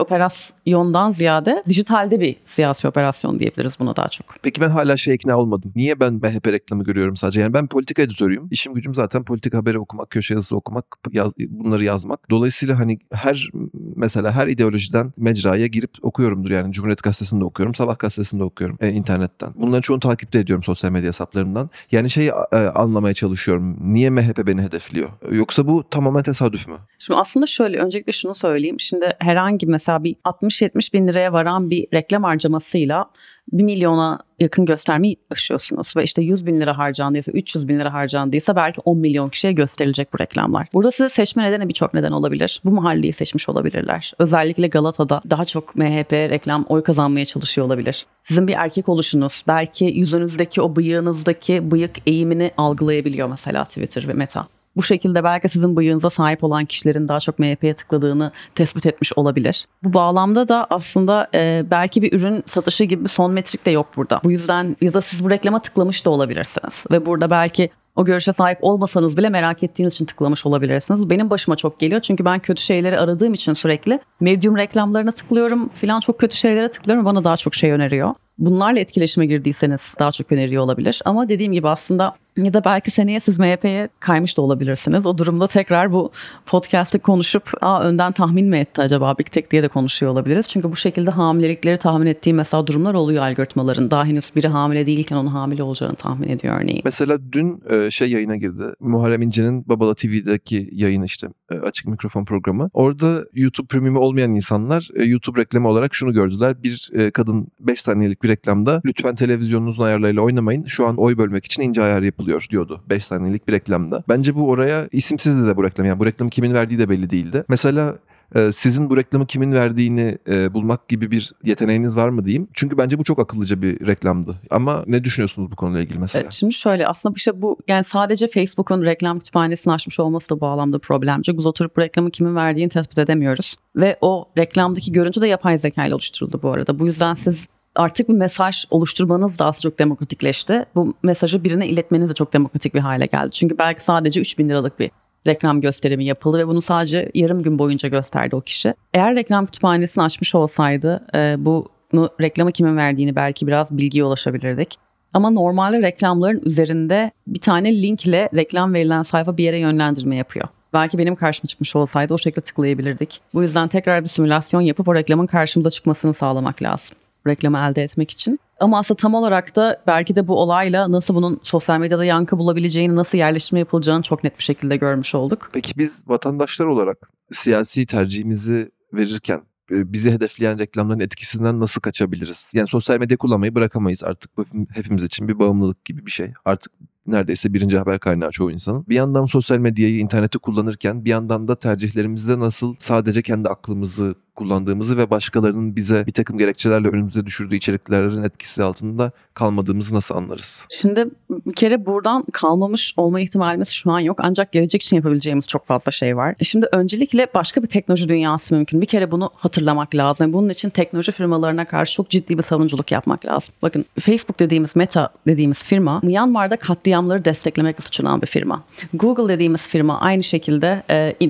operasyondan 0.75 1.11
ziyade 1.11 1.63
dijitalde 1.69 2.19
bir 2.19 2.35
siyasi 2.45 2.87
operasyon 2.87 3.39
diyebiliriz 3.39 3.73
buna 3.79 3.95
daha 3.95 4.07
çok. 4.07 4.27
Peki 4.41 4.61
ben 4.61 4.69
hala 4.69 4.97
şey 4.97 5.15
ikna 5.15 5.37
olmadım. 5.37 5.71
Niye 5.75 5.99
ben 5.99 6.13
MHP 6.13 6.47
reklamı 6.47 6.83
görüyorum 6.83 7.15
sadece? 7.15 7.41
Yani 7.41 7.53
ben 7.53 7.67
politika 7.67 8.01
editörüyüm. 8.01 8.47
İşim 8.51 8.73
gücüm 8.73 8.95
zaten 8.95 9.23
politika 9.23 9.57
haberi 9.57 9.79
okumak, 9.79 10.09
köşe 10.09 10.33
yazısı 10.33 10.55
okumak, 10.55 10.85
yaz, 11.11 11.33
bunları 11.49 11.83
yazmak. 11.83 12.29
Dolayısıyla 12.29 12.79
hani 12.79 12.99
her 13.11 13.49
mesela 13.95 14.31
her 14.31 14.47
ideolojiden 14.47 15.13
mecraya 15.17 15.67
girip 15.67 15.91
okuyorumdur. 16.01 16.51
Yani 16.51 16.73
Cumhuriyet 16.73 17.03
Gazetesi'nde 17.03 17.43
okuyorum, 17.43 17.75
Sabah 17.75 17.99
Gazetesi'nde 17.99 18.43
okuyorum 18.43 18.77
e, 18.81 18.89
internetten. 18.89 19.49
Bunların 19.55 19.81
çoğunu 19.81 19.99
takipte 19.99 20.39
ediyorum 20.39 20.63
sosyal 20.63 20.91
medya 20.91 21.07
hesaplarından. 21.07 21.69
Yani 21.91 22.09
şeyi 22.09 22.31
e, 22.51 22.57
anlamaya 22.57 23.13
çalışıyorum. 23.13 23.93
Niye 23.93 24.09
MHP 24.09 24.47
beni 24.47 24.61
hedefliyor? 24.61 25.09
Yoksa 25.31 25.67
bu 25.67 25.83
tamamen 25.89 26.23
tesadüf 26.23 26.67
mü? 26.67 26.75
Şimdi 26.99 27.19
aslında 27.19 27.47
şöyle 27.47 27.77
öncelikle 27.77 28.11
şunu 28.11 28.35
söyleyeyim. 28.35 28.79
Şimdi 28.79 29.13
herhangi 29.19 29.67
mesela 29.67 30.03
bir 30.03 30.15
60-70 30.59 30.93
bin 30.93 31.07
liraya 31.07 31.33
varan 31.33 31.69
bir 31.69 31.87
reklam 31.93 32.23
harcamasıyla 32.23 33.05
1 33.51 33.63
milyona 33.63 34.19
yakın 34.39 34.65
göstermeyi 34.65 35.17
aşıyorsunuz 35.31 35.93
ve 35.97 36.03
işte 36.03 36.21
100 36.21 36.45
bin 36.45 36.61
lira 36.61 36.77
harcandıysa 36.77 37.31
300 37.31 37.67
bin 37.67 37.79
lira 37.79 37.93
harcandıysa 37.93 38.55
belki 38.55 38.81
10 38.81 38.97
milyon 38.97 39.29
kişiye 39.29 39.53
gösterilecek 39.53 40.13
bu 40.13 40.19
reklamlar. 40.19 40.67
Burada 40.73 40.91
size 40.91 41.09
seçme 41.09 41.43
nedeni 41.43 41.69
birçok 41.69 41.93
neden 41.93 42.11
olabilir. 42.11 42.61
Bu 42.65 42.71
mahalleyi 42.71 43.13
seçmiş 43.13 43.49
olabilirler. 43.49 44.13
Özellikle 44.19 44.67
Galata'da 44.67 45.21
daha 45.29 45.45
çok 45.45 45.75
MHP 45.75 46.13
reklam 46.13 46.65
oy 46.69 46.83
kazanmaya 46.83 47.25
çalışıyor 47.25 47.67
olabilir. 47.67 48.05
Sizin 48.23 48.47
bir 48.47 48.53
erkek 48.53 48.89
oluşunuz 48.89 49.43
belki 49.47 49.85
yüzünüzdeki 49.85 50.61
o 50.61 50.75
bıyığınızdaki 50.75 51.71
bıyık 51.71 51.95
eğimini 52.07 52.51
algılayabiliyor 52.57 53.29
mesela 53.29 53.65
Twitter 53.65 54.07
ve 54.07 54.13
Meta. 54.13 54.47
Bu 54.79 54.83
şekilde 54.83 55.23
belki 55.23 55.49
sizin 55.49 55.75
bıyığınıza 55.75 56.09
sahip 56.09 56.43
olan 56.43 56.65
kişilerin 56.65 57.07
daha 57.07 57.19
çok 57.19 57.39
MHP'ye 57.39 57.73
tıkladığını 57.73 58.31
tespit 58.55 58.85
etmiş 58.85 59.13
olabilir. 59.15 59.65
Bu 59.83 59.93
bağlamda 59.93 60.47
da 60.47 60.67
aslında 60.69 61.27
e, 61.33 61.63
belki 61.71 62.01
bir 62.01 62.13
ürün 62.13 62.43
satışı 62.45 62.83
gibi 62.83 63.03
bir 63.03 63.09
son 63.09 63.31
metrik 63.31 63.65
de 63.65 63.71
yok 63.71 63.87
burada. 63.95 64.21
Bu 64.23 64.31
yüzden 64.31 64.77
ya 64.81 64.93
da 64.93 65.01
siz 65.01 65.23
bu 65.23 65.29
reklama 65.29 65.61
tıklamış 65.61 66.05
da 66.05 66.09
olabilirsiniz. 66.09 66.83
Ve 66.91 67.05
burada 67.05 67.29
belki 67.29 67.69
o 67.95 68.05
görüşe 68.05 68.33
sahip 68.33 68.57
olmasanız 68.61 69.17
bile 69.17 69.29
merak 69.29 69.63
ettiğiniz 69.63 69.93
için 69.93 70.05
tıklamış 70.05 70.45
olabilirsiniz. 70.45 71.09
Benim 71.09 71.29
başıma 71.29 71.55
çok 71.55 71.79
geliyor 71.79 72.01
çünkü 72.01 72.25
ben 72.25 72.39
kötü 72.39 72.61
şeyleri 72.61 72.99
aradığım 72.99 73.33
için 73.33 73.53
sürekli 73.53 73.99
medium 74.19 74.57
reklamlarına 74.57 75.11
tıklıyorum 75.11 75.69
filan 75.69 75.99
çok 75.99 76.19
kötü 76.19 76.37
şeylere 76.37 76.71
tıklıyorum 76.71 77.05
bana 77.05 77.23
daha 77.23 77.37
çok 77.37 77.55
şey 77.55 77.71
öneriyor 77.71 78.13
bunlarla 78.39 78.79
etkileşime 78.79 79.25
girdiyseniz 79.25 79.93
daha 79.99 80.11
çok 80.11 80.31
öneriyor 80.31 80.63
olabilir. 80.63 81.01
Ama 81.05 81.29
dediğim 81.29 81.53
gibi 81.53 81.69
aslında 81.69 82.15
Ya 82.43 82.53
da 82.53 82.65
belki 82.65 82.91
seneye 82.91 83.19
siz 83.19 83.39
MHP'ye 83.39 83.89
kaymış 83.99 84.37
da 84.37 84.41
olabilirsiniz. 84.41 85.05
O 85.05 85.17
durumda 85.17 85.47
tekrar 85.47 85.91
bu 85.91 86.11
podcast'ı 86.45 86.99
konuşup 86.99 87.51
Aa, 87.61 87.83
önden 87.83 88.11
tahmin 88.11 88.45
mi 88.45 88.57
etti 88.57 88.81
acaba 88.81 89.15
Big 89.19 89.27
Tech 89.27 89.49
diye 89.51 89.63
de 89.63 89.67
konuşuyor 89.67 90.11
olabiliriz. 90.11 90.47
Çünkü 90.47 90.71
bu 90.71 90.75
şekilde 90.75 91.09
hamilelikleri 91.11 91.77
tahmin 91.77 92.07
ettiği 92.07 92.33
mesela 92.33 92.67
durumlar 92.67 92.93
oluyor 92.93 93.23
algoritmaların. 93.23 93.91
Daha 93.91 94.05
henüz 94.05 94.35
biri 94.35 94.47
hamile 94.47 94.85
değilken 94.85 95.15
onun 95.15 95.29
hamile 95.29 95.63
olacağını 95.63 95.95
tahmin 95.95 96.29
ediyor 96.29 96.61
örneğin. 96.61 96.81
Mesela 96.85 97.17
dün 97.31 97.63
e, 97.69 97.91
şey 97.91 98.11
yayına 98.11 98.35
girdi. 98.35 98.63
Muharrem 98.79 99.21
İnce'nin 99.21 99.63
Babala 99.67 99.95
TV'deki 99.95 100.69
yayını 100.71 101.05
işte 101.05 101.27
e, 101.51 101.55
açık 101.55 101.87
mikrofon 101.87 102.25
programı. 102.25 102.69
Orada 102.73 103.25
YouTube 103.33 103.67
Premium'u 103.67 103.99
olmayan 103.99 104.35
insanlar 104.35 104.89
e, 104.95 105.03
YouTube 105.03 105.41
reklamı 105.41 105.67
olarak 105.67 105.95
şunu 105.95 106.13
gördüler. 106.13 106.63
Bir 106.63 106.91
kadın 107.13 107.47
5 107.59 107.81
saniyelik 107.81 108.23
bir 108.23 108.29
reklamda 108.29 108.81
lütfen 108.85 109.15
televizyonunuzun 109.15 109.83
ayarlarıyla 109.83 110.21
oynamayın. 110.21 110.65
Şu 110.65 110.87
an 110.87 110.97
oy 110.97 111.17
bölmek 111.17 111.45
için 111.45 111.61
ince 111.61 111.81
ayar 111.81 112.01
yapılıyor 112.01 112.28
diyordu 112.49 112.81
5 112.89 113.05
saniyelik 113.05 113.47
bir 113.47 113.53
reklamda. 113.53 114.03
Bence 114.09 114.35
bu 114.35 114.49
oraya 114.49 114.87
isimsizdi 114.91 115.47
de 115.47 115.57
bu 115.57 115.63
reklam. 115.63 115.87
Yani 115.87 115.99
bu 115.99 116.05
reklamı 116.05 116.29
kimin 116.29 116.53
verdiği 116.53 116.79
de 116.79 116.89
belli 116.89 117.09
değildi. 117.09 117.43
Mesela 117.49 117.97
e, 118.35 118.51
sizin 118.51 118.89
bu 118.89 118.97
reklamı 118.97 119.25
kimin 119.25 119.51
verdiğini 119.51 120.17
e, 120.29 120.53
bulmak 120.53 120.87
gibi 120.87 121.11
bir 121.11 121.31
yeteneğiniz 121.43 121.97
var 121.97 122.09
mı 122.09 122.25
diyeyim. 122.25 122.47
Çünkü 122.53 122.77
bence 122.77 122.99
bu 122.99 123.03
çok 123.03 123.19
akıllıca 123.19 123.61
bir 123.61 123.87
reklamdı. 123.87 124.35
Ama 124.49 124.83
ne 124.87 125.03
düşünüyorsunuz 125.03 125.51
bu 125.51 125.55
konuyla 125.55 125.81
ilgili 125.81 125.99
mesela? 125.99 126.31
Şimdi 126.31 126.53
şöyle 126.53 126.87
aslında 126.87 127.13
işte 127.17 127.41
bu 127.41 127.57
yani 127.67 127.83
sadece 127.83 128.27
Facebook'un 128.27 128.83
reklam 128.83 129.19
kütüphanesini 129.19 129.73
açmış 129.73 129.99
olması 129.99 130.29
da 130.29 130.35
bu 130.35 130.41
bağlamda 130.41 130.79
problemci. 130.79 131.37
Biz 131.37 131.45
oturup 131.45 131.77
bu 131.77 131.81
reklamı 131.81 132.11
kimin 132.11 132.35
verdiğini 132.35 132.69
tespit 132.69 132.97
edemiyoruz. 132.97 133.55
Ve 133.75 133.97
o 134.01 134.29
reklamdaki 134.37 134.91
görüntü 134.91 135.21
de 135.21 135.27
yapay 135.27 135.57
zeka 135.57 135.85
ile 135.85 135.93
oluşturuldu 135.93 136.39
bu 136.43 136.49
arada. 136.49 136.79
Bu 136.79 136.85
yüzden 136.85 137.13
siz 137.13 137.47
artık 137.79 138.09
bir 138.09 138.13
mesaj 138.13 138.65
oluşturmanız 138.69 139.39
da 139.39 139.51
çok 139.63 139.79
demokratikleşti. 139.79 140.65
Bu 140.75 140.93
mesajı 141.03 141.43
birine 141.43 141.67
iletmeniz 141.67 142.09
de 142.09 142.13
çok 142.13 142.33
demokratik 142.33 142.73
bir 142.73 142.79
hale 142.79 143.05
geldi. 143.05 143.31
Çünkü 143.31 143.57
belki 143.57 143.83
sadece 143.83 144.21
3000 144.21 144.49
liralık 144.49 144.79
bir 144.79 144.91
reklam 145.27 145.61
gösterimi 145.61 146.05
yapıldı 146.05 146.37
ve 146.37 146.47
bunu 146.47 146.61
sadece 146.61 147.11
yarım 147.13 147.43
gün 147.43 147.59
boyunca 147.59 147.89
gösterdi 147.89 148.35
o 148.35 148.41
kişi. 148.41 148.73
Eğer 148.93 149.15
reklam 149.15 149.45
kütüphanesini 149.45 150.03
açmış 150.03 150.35
olsaydı 150.35 151.05
e, 151.15 151.35
bunu 151.39 152.09
reklamı 152.21 152.51
kimin 152.51 152.77
verdiğini 152.77 153.15
belki 153.15 153.47
biraz 153.47 153.77
bilgiye 153.77 154.03
ulaşabilirdik. 154.03 154.75
Ama 155.13 155.29
normalde 155.29 155.81
reklamların 155.81 156.41
üzerinde 156.45 157.11
bir 157.27 157.39
tane 157.39 157.81
link 157.81 158.05
ile 158.05 158.29
reklam 158.35 158.73
verilen 158.73 159.03
sayfa 159.03 159.37
bir 159.37 159.43
yere 159.43 159.59
yönlendirme 159.59 160.15
yapıyor. 160.15 160.47
Belki 160.73 160.97
benim 160.97 161.15
karşıma 161.15 161.47
çıkmış 161.47 161.75
olsaydı 161.75 162.13
o 162.13 162.17
şekilde 162.17 162.41
tıklayabilirdik. 162.41 163.21
Bu 163.33 163.43
yüzden 163.43 163.67
tekrar 163.67 164.03
bir 164.03 164.09
simülasyon 164.09 164.61
yapıp 164.61 164.87
o 164.87 164.95
reklamın 164.95 165.27
karşımıza 165.27 165.69
çıkmasını 165.69 166.13
sağlamak 166.13 166.61
lazım. 166.61 166.97
Reklamı 167.27 167.57
elde 167.57 167.83
etmek 167.83 168.11
için. 168.11 168.39
Ama 168.59 168.79
aslında 168.79 168.97
tam 168.97 169.13
olarak 169.13 169.55
da 169.55 169.81
belki 169.87 170.15
de 170.15 170.27
bu 170.27 170.35
olayla 170.39 170.91
nasıl 170.91 171.15
bunun 171.15 171.39
sosyal 171.43 171.79
medyada 171.79 172.05
yankı 172.05 172.37
bulabileceğini, 172.37 172.95
nasıl 172.95 173.17
yerleştirme 173.17 173.59
yapılacağını 173.59 174.03
çok 174.03 174.23
net 174.23 174.37
bir 174.37 174.43
şekilde 174.43 174.77
görmüş 174.77 175.15
olduk. 175.15 175.49
Peki 175.53 175.73
biz 175.77 176.03
vatandaşlar 176.07 176.65
olarak 176.65 177.11
siyasi 177.31 177.85
tercihimizi 177.85 178.71
verirken 178.93 179.41
e, 179.71 179.93
bizi 179.93 180.11
hedefleyen 180.11 180.59
reklamların 180.59 180.99
etkisinden 180.99 181.59
nasıl 181.59 181.81
kaçabiliriz? 181.81 182.51
Yani 182.53 182.67
sosyal 182.67 182.99
medya 182.99 183.17
kullanmayı 183.17 183.55
bırakamayız 183.55 184.03
artık. 184.03 184.37
Bu 184.37 184.45
hepimiz 184.73 185.03
için 185.03 185.27
bir 185.27 185.39
bağımlılık 185.39 185.85
gibi 185.85 186.05
bir 186.05 186.11
şey. 186.11 186.33
Artık 186.45 186.73
neredeyse 187.07 187.53
birinci 187.53 187.77
haber 187.77 187.99
kaynağı 187.99 188.31
çoğu 188.31 188.51
insanın. 188.51 188.85
Bir 188.89 188.95
yandan 188.95 189.25
sosyal 189.25 189.57
medyayı, 189.57 189.99
interneti 189.99 190.37
kullanırken 190.37 191.05
bir 191.05 191.09
yandan 191.09 191.47
da 191.47 191.55
tercihlerimizde 191.55 192.39
nasıl 192.39 192.75
sadece 192.79 193.21
kendi 193.21 193.49
aklımızı 193.49 194.15
kullandığımızı 194.39 194.97
ve 194.97 195.09
başkalarının 195.09 195.75
bize 195.75 196.05
bir 196.07 196.11
takım 196.11 196.37
gerekçelerle 196.37 196.87
önümüze 196.87 197.25
düşürdüğü 197.25 197.55
içeriklerin 197.55 198.23
etkisi 198.23 198.63
altında 198.63 199.11
kalmadığımızı 199.33 199.95
nasıl 199.95 200.15
anlarız? 200.15 200.65
Şimdi 200.69 201.05
bir 201.29 201.53
kere 201.53 201.85
buradan 201.85 202.23
kalmamış 202.33 202.93
olma 202.97 203.19
ihtimalimiz 203.19 203.69
şu 203.69 203.91
an 203.91 203.99
yok. 203.99 204.19
Ancak 204.21 204.51
gelecek 204.51 204.83
için 204.83 204.95
yapabileceğimiz 204.95 205.47
çok 205.47 205.65
fazla 205.65 205.91
şey 205.91 206.17
var. 206.17 206.35
E 206.39 206.43
şimdi 206.43 206.67
öncelikle 206.71 207.27
başka 207.33 207.63
bir 207.63 207.67
teknoloji 207.67 208.09
dünyası 208.09 208.55
mümkün. 208.55 208.81
Bir 208.81 208.85
kere 208.85 209.11
bunu 209.11 209.29
hatırlamak 209.35 209.95
lazım. 209.95 210.33
Bunun 210.33 210.49
için 210.49 210.69
teknoloji 210.69 211.11
firmalarına 211.11 211.65
karşı 211.65 211.93
çok 211.93 212.09
ciddi 212.09 212.37
bir 212.37 212.43
savunuculuk 212.43 212.91
yapmak 212.91 213.25
lazım. 213.25 213.53
Bakın 213.61 213.85
Facebook 213.99 214.39
dediğimiz 214.39 214.75
Meta 214.75 215.09
dediğimiz 215.27 215.63
firma 215.63 215.99
Myanmar'da 216.03 216.57
katliamları 216.57 217.25
desteklemekle 217.25 217.81
suçlanan 217.81 218.21
bir 218.21 218.27
firma. 218.27 218.63
Google 218.93 219.33
dediğimiz 219.33 219.61
firma 219.61 219.99
aynı 219.99 220.23
şekilde 220.23 220.83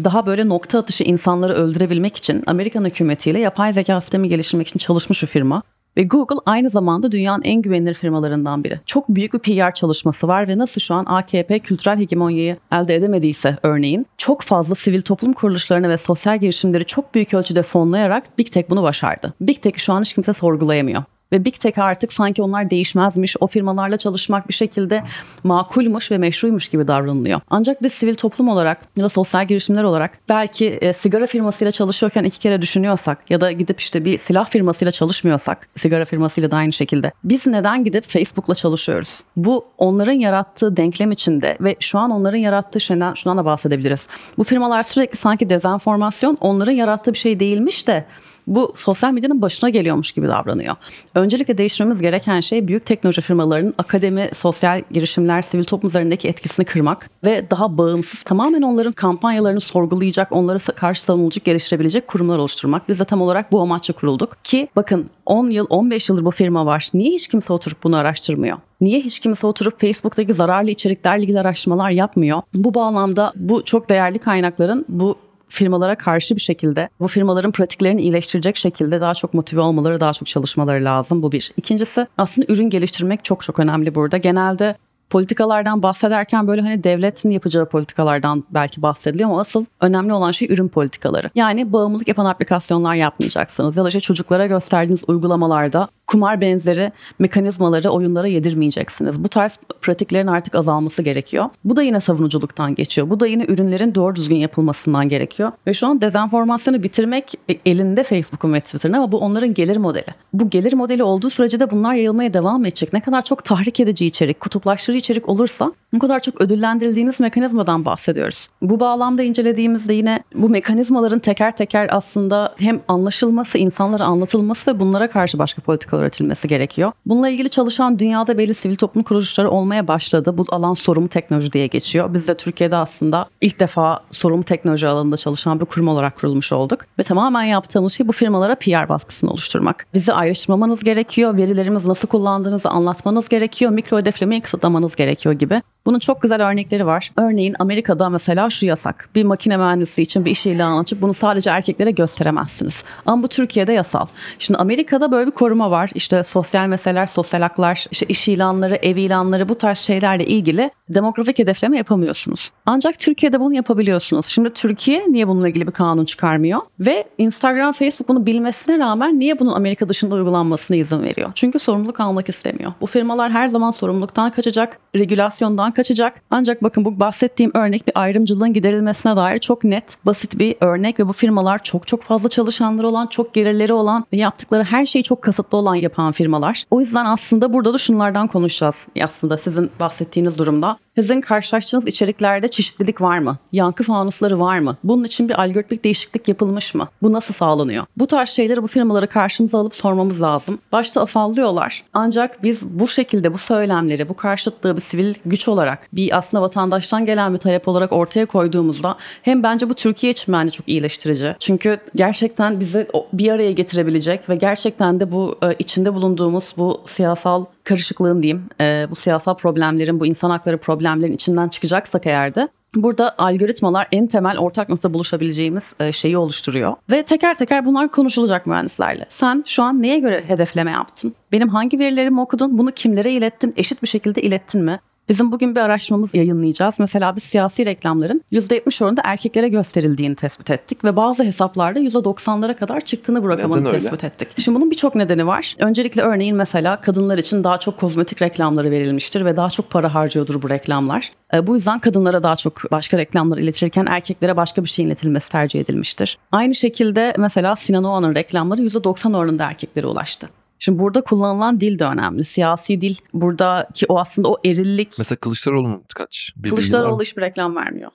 daha 0.03 0.25
böyle 0.25 0.49
nokta 0.49 0.79
atışı 0.79 1.03
insanları 1.03 1.53
öldürebilmek 1.53 2.17
için 2.17 2.43
Amerika'nın 2.47 2.85
hükümetiyle 2.99 3.39
yapay 3.39 3.73
zeka 3.73 4.01
sistemi 4.01 4.29
geliştirmek 4.29 4.67
için 4.67 4.79
çalışmış 4.79 5.21
bir 5.21 5.27
firma. 5.27 5.63
Ve 5.97 6.03
Google 6.03 6.35
aynı 6.45 6.69
zamanda 6.69 7.11
dünyanın 7.11 7.43
en 7.43 7.61
güvenilir 7.61 7.93
firmalarından 7.93 8.63
biri. 8.63 8.79
Çok 8.85 9.09
büyük 9.09 9.33
bir 9.33 9.39
PR 9.39 9.73
çalışması 9.73 10.27
var 10.27 10.47
ve 10.47 10.57
nasıl 10.57 10.81
şu 10.81 10.93
an 10.93 11.05
AKP 11.05 11.59
kültürel 11.59 11.99
hegemonyayı 11.99 12.57
elde 12.71 12.95
edemediyse 12.95 13.57
örneğin 13.63 14.05
çok 14.17 14.41
fazla 14.41 14.75
sivil 14.75 15.01
toplum 15.01 15.33
kuruluşlarını 15.33 15.89
ve 15.89 15.97
sosyal 15.97 16.39
girişimleri 16.39 16.85
çok 16.85 17.15
büyük 17.15 17.33
ölçüde 17.33 17.63
fonlayarak 17.63 18.37
Big 18.37 18.51
Tech 18.51 18.69
bunu 18.69 18.83
başardı. 18.83 19.33
Big 19.41 19.61
Tech'i 19.61 19.79
şu 19.79 19.93
an 19.93 20.01
hiç 20.01 20.13
kimse 20.13 20.33
sorgulayamıyor. 20.33 21.03
Ve 21.31 21.45
Big 21.45 21.53
Tech 21.53 21.79
artık 21.79 22.13
sanki 22.13 22.41
onlar 22.41 22.69
değişmezmiş, 22.69 23.35
o 23.39 23.47
firmalarla 23.47 23.97
çalışmak 23.97 24.49
bir 24.49 24.53
şekilde 24.53 25.03
makulmuş 25.43 26.11
ve 26.11 26.17
meşruymuş 26.17 26.67
gibi 26.67 26.87
davranılıyor. 26.87 27.41
Ancak 27.49 27.83
biz 27.83 27.93
sivil 27.93 28.15
toplum 28.15 28.49
olarak 28.49 28.81
ya 28.95 29.03
da 29.03 29.09
sosyal 29.09 29.47
girişimler 29.47 29.83
olarak 29.83 30.19
belki 30.29 30.67
e, 30.67 30.93
sigara 30.93 31.27
firmasıyla 31.27 31.71
çalışıyorken 31.71 32.23
iki 32.23 32.39
kere 32.39 32.61
düşünüyorsak 32.61 33.31
ya 33.31 33.41
da 33.41 33.51
gidip 33.51 33.79
işte 33.79 34.05
bir 34.05 34.17
silah 34.17 34.49
firmasıyla 34.49 34.91
çalışmıyorsak, 34.91 35.69
sigara 35.75 36.05
firmasıyla 36.05 36.51
da 36.51 36.57
aynı 36.57 36.73
şekilde 36.73 37.11
biz 37.23 37.47
neden 37.47 37.83
gidip 37.83 38.03
Facebook'la 38.03 38.55
çalışıyoruz? 38.55 39.21
Bu 39.35 39.65
onların 39.77 40.13
yarattığı 40.13 40.77
denklem 40.77 41.11
içinde 41.11 41.57
ve 41.61 41.75
şu 41.79 41.99
an 41.99 42.11
onların 42.11 42.37
yarattığı 42.37 42.79
şeyden 42.79 43.13
şundan 43.13 43.37
da 43.37 43.45
bahsedebiliriz. 43.45 44.07
Bu 44.37 44.43
firmalar 44.43 44.83
sürekli 44.83 45.17
sanki 45.17 45.49
dezenformasyon 45.49 46.37
onların 46.41 46.71
yarattığı 46.71 47.13
bir 47.13 47.17
şey 47.17 47.39
değilmiş 47.39 47.87
de 47.87 48.05
bu 48.49 48.73
sosyal 48.77 49.11
medyanın 49.11 49.41
başına 49.41 49.69
geliyormuş 49.69 50.11
gibi 50.11 50.27
davranıyor. 50.27 50.75
Öncelikle 51.15 51.57
değiştirmemiz 51.57 52.01
gereken 52.01 52.39
şey 52.39 52.67
büyük 52.67 52.85
teknoloji 52.85 53.21
firmalarının 53.21 53.73
akademi, 53.77 54.29
sosyal 54.35 54.81
girişimler, 54.91 55.41
sivil 55.41 55.63
toplum 55.63 55.87
üzerindeki 55.87 56.27
etkisini 56.27 56.65
kırmak 56.65 57.09
ve 57.23 57.45
daha 57.51 57.77
bağımsız 57.77 58.23
tamamen 58.23 58.61
onların 58.61 58.93
kampanyalarını 58.93 59.61
sorgulayacak, 59.61 60.31
onlara 60.31 60.59
karşı 60.59 61.01
savunuculuk 61.01 61.45
geliştirebilecek 61.45 62.07
kurumlar 62.07 62.37
oluşturmak. 62.37 62.89
Biz 62.89 62.99
de 62.99 63.05
tam 63.05 63.21
olarak 63.21 63.51
bu 63.51 63.61
amaçla 63.61 63.93
kurulduk 63.93 64.37
ki 64.43 64.67
bakın 64.75 65.09
10 65.25 65.49
yıl 65.49 65.65
15 65.69 66.09
yıldır 66.09 66.25
bu 66.25 66.31
firma 66.31 66.65
var. 66.65 66.89
Niye 66.93 67.11
hiç 67.11 67.27
kimse 67.27 67.53
oturup 67.53 67.83
bunu 67.83 67.97
araştırmıyor? 67.97 68.57
Niye 68.81 68.99
hiç 68.99 69.19
kimse 69.19 69.47
oturup 69.47 69.81
Facebook'taki 69.81 70.33
zararlı 70.33 70.69
içeriklerle 70.69 71.23
ilgili 71.23 71.39
araştırmalar 71.39 71.89
yapmıyor? 71.89 72.41
Bu 72.53 72.73
bağlamda 72.73 73.33
bu 73.35 73.65
çok 73.65 73.89
değerli 73.89 74.19
kaynakların 74.19 74.85
bu 74.89 75.17
firmalara 75.49 75.95
karşı 75.95 76.35
bir 76.35 76.41
şekilde 76.41 76.89
bu 76.99 77.07
firmaların 77.07 77.51
pratiklerini 77.51 78.01
iyileştirecek 78.01 78.57
şekilde 78.57 79.01
daha 79.01 79.15
çok 79.15 79.33
motive 79.33 79.61
olmaları, 79.61 79.99
daha 79.99 80.13
çok 80.13 80.27
çalışmaları 80.27 80.85
lazım. 80.85 81.21
Bu 81.23 81.31
bir. 81.31 81.51
İkincisi 81.57 82.07
aslında 82.17 82.53
ürün 82.53 82.69
geliştirmek 82.69 83.25
çok 83.25 83.43
çok 83.43 83.59
önemli 83.59 83.95
burada. 83.95 84.17
Genelde 84.17 84.75
politikalardan 85.09 85.83
bahsederken 85.83 86.47
böyle 86.47 86.61
hani 86.61 86.83
devletin 86.83 87.29
yapacağı 87.29 87.65
politikalardan 87.65 88.43
belki 88.49 88.81
bahsediliyor 88.81 89.29
ama 89.29 89.41
asıl 89.41 89.65
önemli 89.81 90.13
olan 90.13 90.31
şey 90.31 90.47
ürün 90.51 90.67
politikaları. 90.67 91.29
Yani 91.35 91.73
bağımlılık 91.73 92.07
yapan 92.07 92.25
aplikasyonlar 92.25 92.95
yapmayacaksınız 92.95 93.77
ya 93.77 93.83
da 93.83 93.87
işte 93.87 93.99
çocuklara 93.99 94.47
gösterdiğiniz 94.47 95.03
uygulamalarda 95.07 95.87
kumar 96.07 96.41
benzeri 96.41 96.91
mekanizmaları 97.19 97.89
oyunlara 97.89 98.27
yedirmeyeceksiniz. 98.27 99.23
Bu 99.23 99.29
tarz 99.29 99.59
pratiklerin 99.81 100.27
artık 100.27 100.55
azalması 100.55 101.01
gerekiyor. 101.01 101.45
Bu 101.65 101.75
da 101.75 101.81
yine 101.81 101.99
savunuculuktan 101.99 102.75
geçiyor. 102.75 103.09
Bu 103.09 103.19
da 103.19 103.27
yine 103.27 103.45
ürünlerin 103.45 103.95
doğru 103.95 104.15
düzgün 104.15 104.35
yapılmasından 104.35 105.09
gerekiyor. 105.09 105.51
Ve 105.67 105.73
şu 105.73 105.87
an 105.87 106.01
dezenformasyonu 106.01 106.83
bitirmek 106.83 107.33
elinde 107.65 108.03
Facebook'un 108.03 108.53
ve 108.53 108.61
Twitter'ın 108.61 108.93
ama 108.93 109.11
bu 109.11 109.19
onların 109.19 109.53
gelir 109.53 109.77
modeli. 109.77 110.05
Bu 110.33 110.49
gelir 110.49 110.73
modeli 110.73 111.03
olduğu 111.03 111.29
sürece 111.29 111.59
de 111.59 111.71
bunlar 111.71 111.93
yayılmaya 111.93 112.33
devam 112.33 112.65
edecek. 112.65 112.93
Ne 112.93 113.01
kadar 113.01 113.25
çok 113.25 113.45
tahrik 113.45 113.79
edici 113.79 114.05
içerik, 114.05 114.39
kutuplaştırıcı 114.39 114.98
içerik 114.99 115.29
olursa 115.29 115.73
bu 115.93 115.99
kadar 115.99 116.19
çok 116.19 116.41
ödüllendirildiğiniz 116.41 117.19
mekanizmadan 117.19 117.85
bahsediyoruz. 117.85 118.47
Bu 118.61 118.79
bağlamda 118.79 119.23
incelediğimizde 119.23 119.93
yine 119.93 120.23
bu 120.35 120.49
mekanizmaların 120.49 121.19
teker 121.19 121.55
teker 121.55 121.87
aslında 121.91 122.55
hem 122.57 122.81
anlaşılması, 122.87 123.57
insanlara 123.57 124.03
anlatılması 124.03 124.73
ve 124.73 124.79
bunlara 124.79 125.09
karşı 125.09 125.39
başka 125.39 125.61
politikalar 125.61 126.01
üretilmesi 126.01 126.47
gerekiyor. 126.47 126.91
Bununla 127.05 127.29
ilgili 127.29 127.49
çalışan 127.49 127.99
dünyada 127.99 128.37
belli 128.37 128.53
sivil 128.53 128.75
toplum 128.75 129.03
kuruluşları 129.03 129.49
olmaya 129.49 129.87
başladı. 129.87 130.37
Bu 130.37 130.45
alan 130.49 130.73
sorumlu 130.73 131.09
teknoloji 131.09 131.53
diye 131.53 131.67
geçiyor. 131.67 132.13
Biz 132.13 132.27
de 132.27 132.37
Türkiye'de 132.37 132.75
aslında 132.75 133.25
ilk 133.41 133.59
defa 133.59 133.99
sorumlu 134.11 134.43
teknoloji 134.43 134.87
alanında 134.87 135.17
çalışan 135.17 135.59
bir 135.59 135.65
kurum 135.65 135.87
olarak 135.87 136.15
kurulmuş 136.15 136.51
olduk. 136.51 136.79
Ve 136.99 137.03
tamamen 137.03 137.43
yaptığımız 137.43 137.93
şey 137.93 138.07
bu 138.07 138.11
firmalara 138.11 138.55
PR 138.55 138.89
baskısını 138.89 139.31
oluşturmak. 139.31 139.85
Bizi 139.93 140.13
ayrıştırmamanız 140.13 140.83
gerekiyor. 140.83 141.37
Verilerimiz 141.37 141.85
nasıl 141.85 142.07
kullandığınızı 142.07 142.69
anlatmanız 142.69 143.29
gerekiyor. 143.29 143.71
Mikro 143.71 143.97
hedeflemeyi 143.97 144.41
kısıtlamanız 144.41 144.88
gerekiyor 144.95 145.35
gibi. 145.35 145.61
Bunun 145.85 145.99
çok 145.99 146.21
güzel 146.21 146.47
örnekleri 146.49 146.85
var. 146.85 147.11
Örneğin 147.17 147.55
Amerika'da 147.59 148.09
mesela 148.09 148.49
şu 148.49 148.65
yasak. 148.65 149.09
Bir 149.15 149.23
makine 149.23 149.57
mühendisi 149.57 150.01
için 150.01 150.25
bir 150.25 150.31
iş 150.31 150.45
ilanı 150.45 150.79
açıp 150.79 151.01
bunu 151.01 151.13
sadece 151.13 151.49
erkeklere 151.49 151.91
gösteremezsiniz. 151.91 152.83
Ama 153.05 153.23
bu 153.23 153.27
Türkiye'de 153.27 153.73
yasal. 153.73 154.05
Şimdi 154.39 154.57
Amerika'da 154.57 155.11
böyle 155.11 155.27
bir 155.27 155.35
koruma 155.35 155.71
var. 155.71 155.91
İşte 155.93 156.23
sosyal 156.23 156.67
meseleler, 156.67 157.07
sosyal 157.07 157.41
haklar, 157.41 157.85
işte 157.91 158.05
iş 158.05 158.27
ilanları, 158.27 158.75
ev 158.75 158.95
ilanları 158.95 159.49
bu 159.49 159.57
tarz 159.57 159.77
şeylerle 159.77 160.25
ilgili 160.25 160.71
demografik 160.89 161.39
hedefleme 161.39 161.77
yapamıyorsunuz. 161.77 162.51
Ancak 162.65 162.99
Türkiye'de 162.99 163.39
bunu 163.39 163.53
yapabiliyorsunuz. 163.53 164.25
Şimdi 164.25 164.49
Türkiye 164.49 165.05
niye 165.09 165.27
bununla 165.27 165.49
ilgili 165.49 165.67
bir 165.67 165.71
kanun 165.71 166.05
çıkarmıyor? 166.05 166.59
Ve 166.79 167.03
Instagram, 167.17 167.71
Facebook 167.71 168.09
bunu 168.09 168.25
bilmesine 168.25 168.79
rağmen 168.79 169.19
niye 169.19 169.39
bunun 169.39 169.53
Amerika 169.53 169.89
dışında 169.89 170.15
uygulanmasına 170.15 170.77
izin 170.77 171.03
veriyor? 171.03 171.31
Çünkü 171.35 171.59
sorumluluk 171.59 171.99
almak 171.99 172.29
istemiyor. 172.29 172.73
Bu 172.81 172.85
firmalar 172.85 173.31
her 173.31 173.47
zaman 173.47 173.71
sorumluluktan 173.71 174.31
kaçacak, 174.31 174.79
regülasyondan 174.95 175.68
kaçacak. 175.71 176.21
Ancak 176.31 176.63
bakın 176.63 176.85
bu 176.85 176.99
bahsettiğim 176.99 177.51
örnek 177.53 177.87
bir 177.87 178.01
ayrımcılığın 178.01 178.53
giderilmesine 178.53 179.15
dair 179.15 179.39
çok 179.39 179.63
net, 179.63 179.97
basit 180.05 180.39
bir 180.39 180.55
örnek 180.61 180.99
ve 180.99 181.07
bu 181.07 181.13
firmalar 181.13 181.63
çok 181.63 181.87
çok 181.87 182.03
fazla 182.03 182.29
çalışanları 182.29 182.87
olan, 182.87 183.07
çok 183.07 183.33
gelirleri 183.33 183.73
olan 183.73 184.05
ve 184.13 184.17
yaptıkları 184.17 184.63
her 184.63 184.85
şeyi 184.85 185.03
çok 185.03 185.21
kasıtlı 185.21 185.57
olan 185.57 185.75
yapan 185.75 186.11
firmalar. 186.11 186.63
O 186.71 186.81
yüzden 186.81 187.05
aslında 187.05 187.53
burada 187.53 187.73
da 187.73 187.77
şunlardan 187.77 188.27
konuşacağız. 188.27 188.75
Aslında 189.03 189.37
sizin 189.37 189.71
bahsettiğiniz 189.79 190.37
durumda. 190.37 190.77
Sizin 190.99 191.21
karşılaştığınız 191.21 191.87
içeriklerde 191.87 192.47
çeşitlilik 192.47 193.01
var 193.01 193.19
mı? 193.19 193.37
Yankı 193.51 193.83
fanusları 193.83 194.39
var 194.39 194.59
mı? 194.59 194.77
Bunun 194.83 195.03
için 195.03 195.29
bir 195.29 195.41
algoritmik 195.41 195.83
değişiklik 195.83 196.27
yapılmış 196.27 196.73
mı? 196.75 196.87
Bu 197.01 197.13
nasıl 197.13 197.33
sağlanıyor? 197.33 197.85
Bu 197.97 198.07
tarz 198.07 198.29
şeyleri 198.29 198.63
bu 198.63 198.67
firmaları 198.67 199.07
karşımıza 199.07 199.59
alıp 199.59 199.75
sormamız 199.75 200.21
lazım. 200.21 200.59
Başta 200.71 201.01
afallıyorlar. 201.01 201.83
Ancak 201.93 202.43
biz 202.43 202.79
bu 202.79 202.87
şekilde 202.87 203.33
bu 203.33 203.37
söylemleri, 203.37 204.09
bu 204.09 204.13
karşıtlığı 204.13 204.75
bir 204.75 204.81
sivil 204.81 205.15
güç 205.25 205.47
olarak, 205.47 205.87
bir 205.93 206.17
aslında 206.17 206.41
vatandaştan 206.41 207.05
gelen 207.05 207.33
bir 207.33 207.37
talep 207.37 207.67
olarak 207.67 207.93
ortaya 207.93 208.25
koyduğumuzda 208.25 208.97
hem 209.21 209.43
bence 209.43 209.69
bu 209.69 209.73
Türkiye 209.73 210.11
için 210.11 210.33
bence 210.33 210.51
çok 210.51 210.69
iyileştirici. 210.69 211.35
Çünkü 211.39 211.77
gerçekten 211.95 212.59
bizi 212.59 212.87
bir 213.13 213.31
araya 213.31 213.51
getirebilecek 213.51 214.29
ve 214.29 214.35
gerçekten 214.35 214.99
de 214.99 215.11
bu 215.11 215.37
e, 215.43 215.55
içinde 215.59 215.93
bulunduğumuz 215.93 216.53
bu 216.57 216.81
siyasal 216.87 217.45
karışıklığın 217.69 218.23
diyeyim, 218.23 218.43
e, 218.61 218.87
bu 218.89 218.95
siyasal 218.95 219.35
problemlerin, 219.35 219.99
bu 219.99 220.05
insan 220.05 220.29
hakları 220.29 220.57
problemlerin 220.89 221.13
içinden 221.13 221.49
çıkacaksak 221.49 222.05
eğer 222.05 222.35
de 222.35 222.49
Burada 222.75 223.15
algoritmalar 223.17 223.87
en 223.91 224.07
temel 224.07 224.37
ortak 224.37 224.69
nokta 224.69 224.93
buluşabileceğimiz 224.93 225.73
e, 225.79 225.91
şeyi 225.91 226.17
oluşturuyor. 226.17 226.75
Ve 226.89 227.03
teker 227.03 227.35
teker 227.35 227.65
bunlar 227.65 227.91
konuşulacak 227.91 228.47
mühendislerle. 228.47 229.05
Sen 229.09 229.43
şu 229.47 229.63
an 229.63 229.81
neye 229.81 229.99
göre 229.99 230.23
hedefleme 230.27 230.71
yaptın? 230.71 231.13
Benim 231.31 231.49
hangi 231.49 231.79
verilerimi 231.79 232.21
okudun? 232.21 232.57
Bunu 232.57 232.71
kimlere 232.71 233.11
ilettin? 233.11 233.53
Eşit 233.57 233.83
bir 233.83 233.87
şekilde 233.87 234.21
ilettin 234.21 234.61
mi? 234.61 234.79
Bizim 235.09 235.31
bugün 235.31 235.55
bir 235.55 235.59
araştırmamız 235.61 236.13
yayınlayacağız. 236.13 236.75
Mesela 236.79 237.15
biz 237.15 237.23
siyasi 237.23 237.65
reklamların 237.65 238.21
%70 238.31 238.83
oranında 238.83 239.01
erkeklere 239.05 239.49
gösterildiğini 239.49 240.15
tespit 240.15 240.49
ettik 240.49 240.83
ve 240.83 240.95
bazı 240.95 241.23
hesaplarda 241.23 241.79
%90'lara 241.79 242.55
kadar 242.55 242.81
çıktığını 242.81 243.23
bu 243.23 243.29
rakamın 243.29 243.59
Neden 243.59 243.67
öyle? 243.67 243.79
tespit 243.79 244.03
ettik. 244.03 244.27
Şimdi 244.39 244.55
bunun 244.55 244.71
birçok 244.71 244.95
nedeni 244.95 245.27
var. 245.27 245.55
Öncelikle 245.59 246.01
örneğin 246.01 246.35
mesela 246.35 246.81
kadınlar 246.81 247.17
için 247.17 247.43
daha 247.43 247.59
çok 247.59 247.77
kozmetik 247.79 248.21
reklamları 248.21 248.71
verilmiştir 248.71 249.25
ve 249.25 249.37
daha 249.37 249.49
çok 249.49 249.69
para 249.69 249.93
harcıyordur 249.95 250.41
bu 250.41 250.49
reklamlar. 250.49 251.11
E, 251.33 251.47
Bu 251.47 251.55
yüzden 251.55 251.79
kadınlara 251.79 252.23
daha 252.23 252.35
çok 252.35 252.71
başka 252.71 252.97
reklamlar 252.97 253.37
iletilirken 253.37 253.85
erkeklere 253.85 254.37
başka 254.37 254.63
bir 254.63 254.69
şeyin 254.69 254.89
iletilmesi 254.89 255.29
tercih 255.29 255.59
edilmiştir. 255.61 256.17
Aynı 256.31 256.55
şekilde 256.55 257.13
mesela 257.17 257.55
Sinan 257.55 257.83
Oğan'ın 257.83 258.15
reklamları 258.15 258.61
%90 258.61 259.17
oranında 259.17 259.43
erkeklere 259.45 259.87
ulaştı. 259.87 260.29
Şimdi 260.59 260.79
burada 260.79 261.01
kullanılan 261.01 261.59
dil 261.61 261.79
de 261.79 261.85
önemli. 261.85 262.25
Siyasi 262.25 262.81
dil 262.81 262.95
buradaki 263.13 263.85
o 263.89 263.99
aslında 263.99 264.29
o 264.31 264.37
erillik. 264.45 264.89
Mesela 264.97 265.15
Kılıçdaroğlu'nun 265.19 265.83
kaç? 265.95 266.33
Bir 266.35 266.49
Kılıçdaroğlu 266.49 267.01
hiçbir 267.01 267.21
reklam 267.21 267.55
vermiyor. 267.55 267.91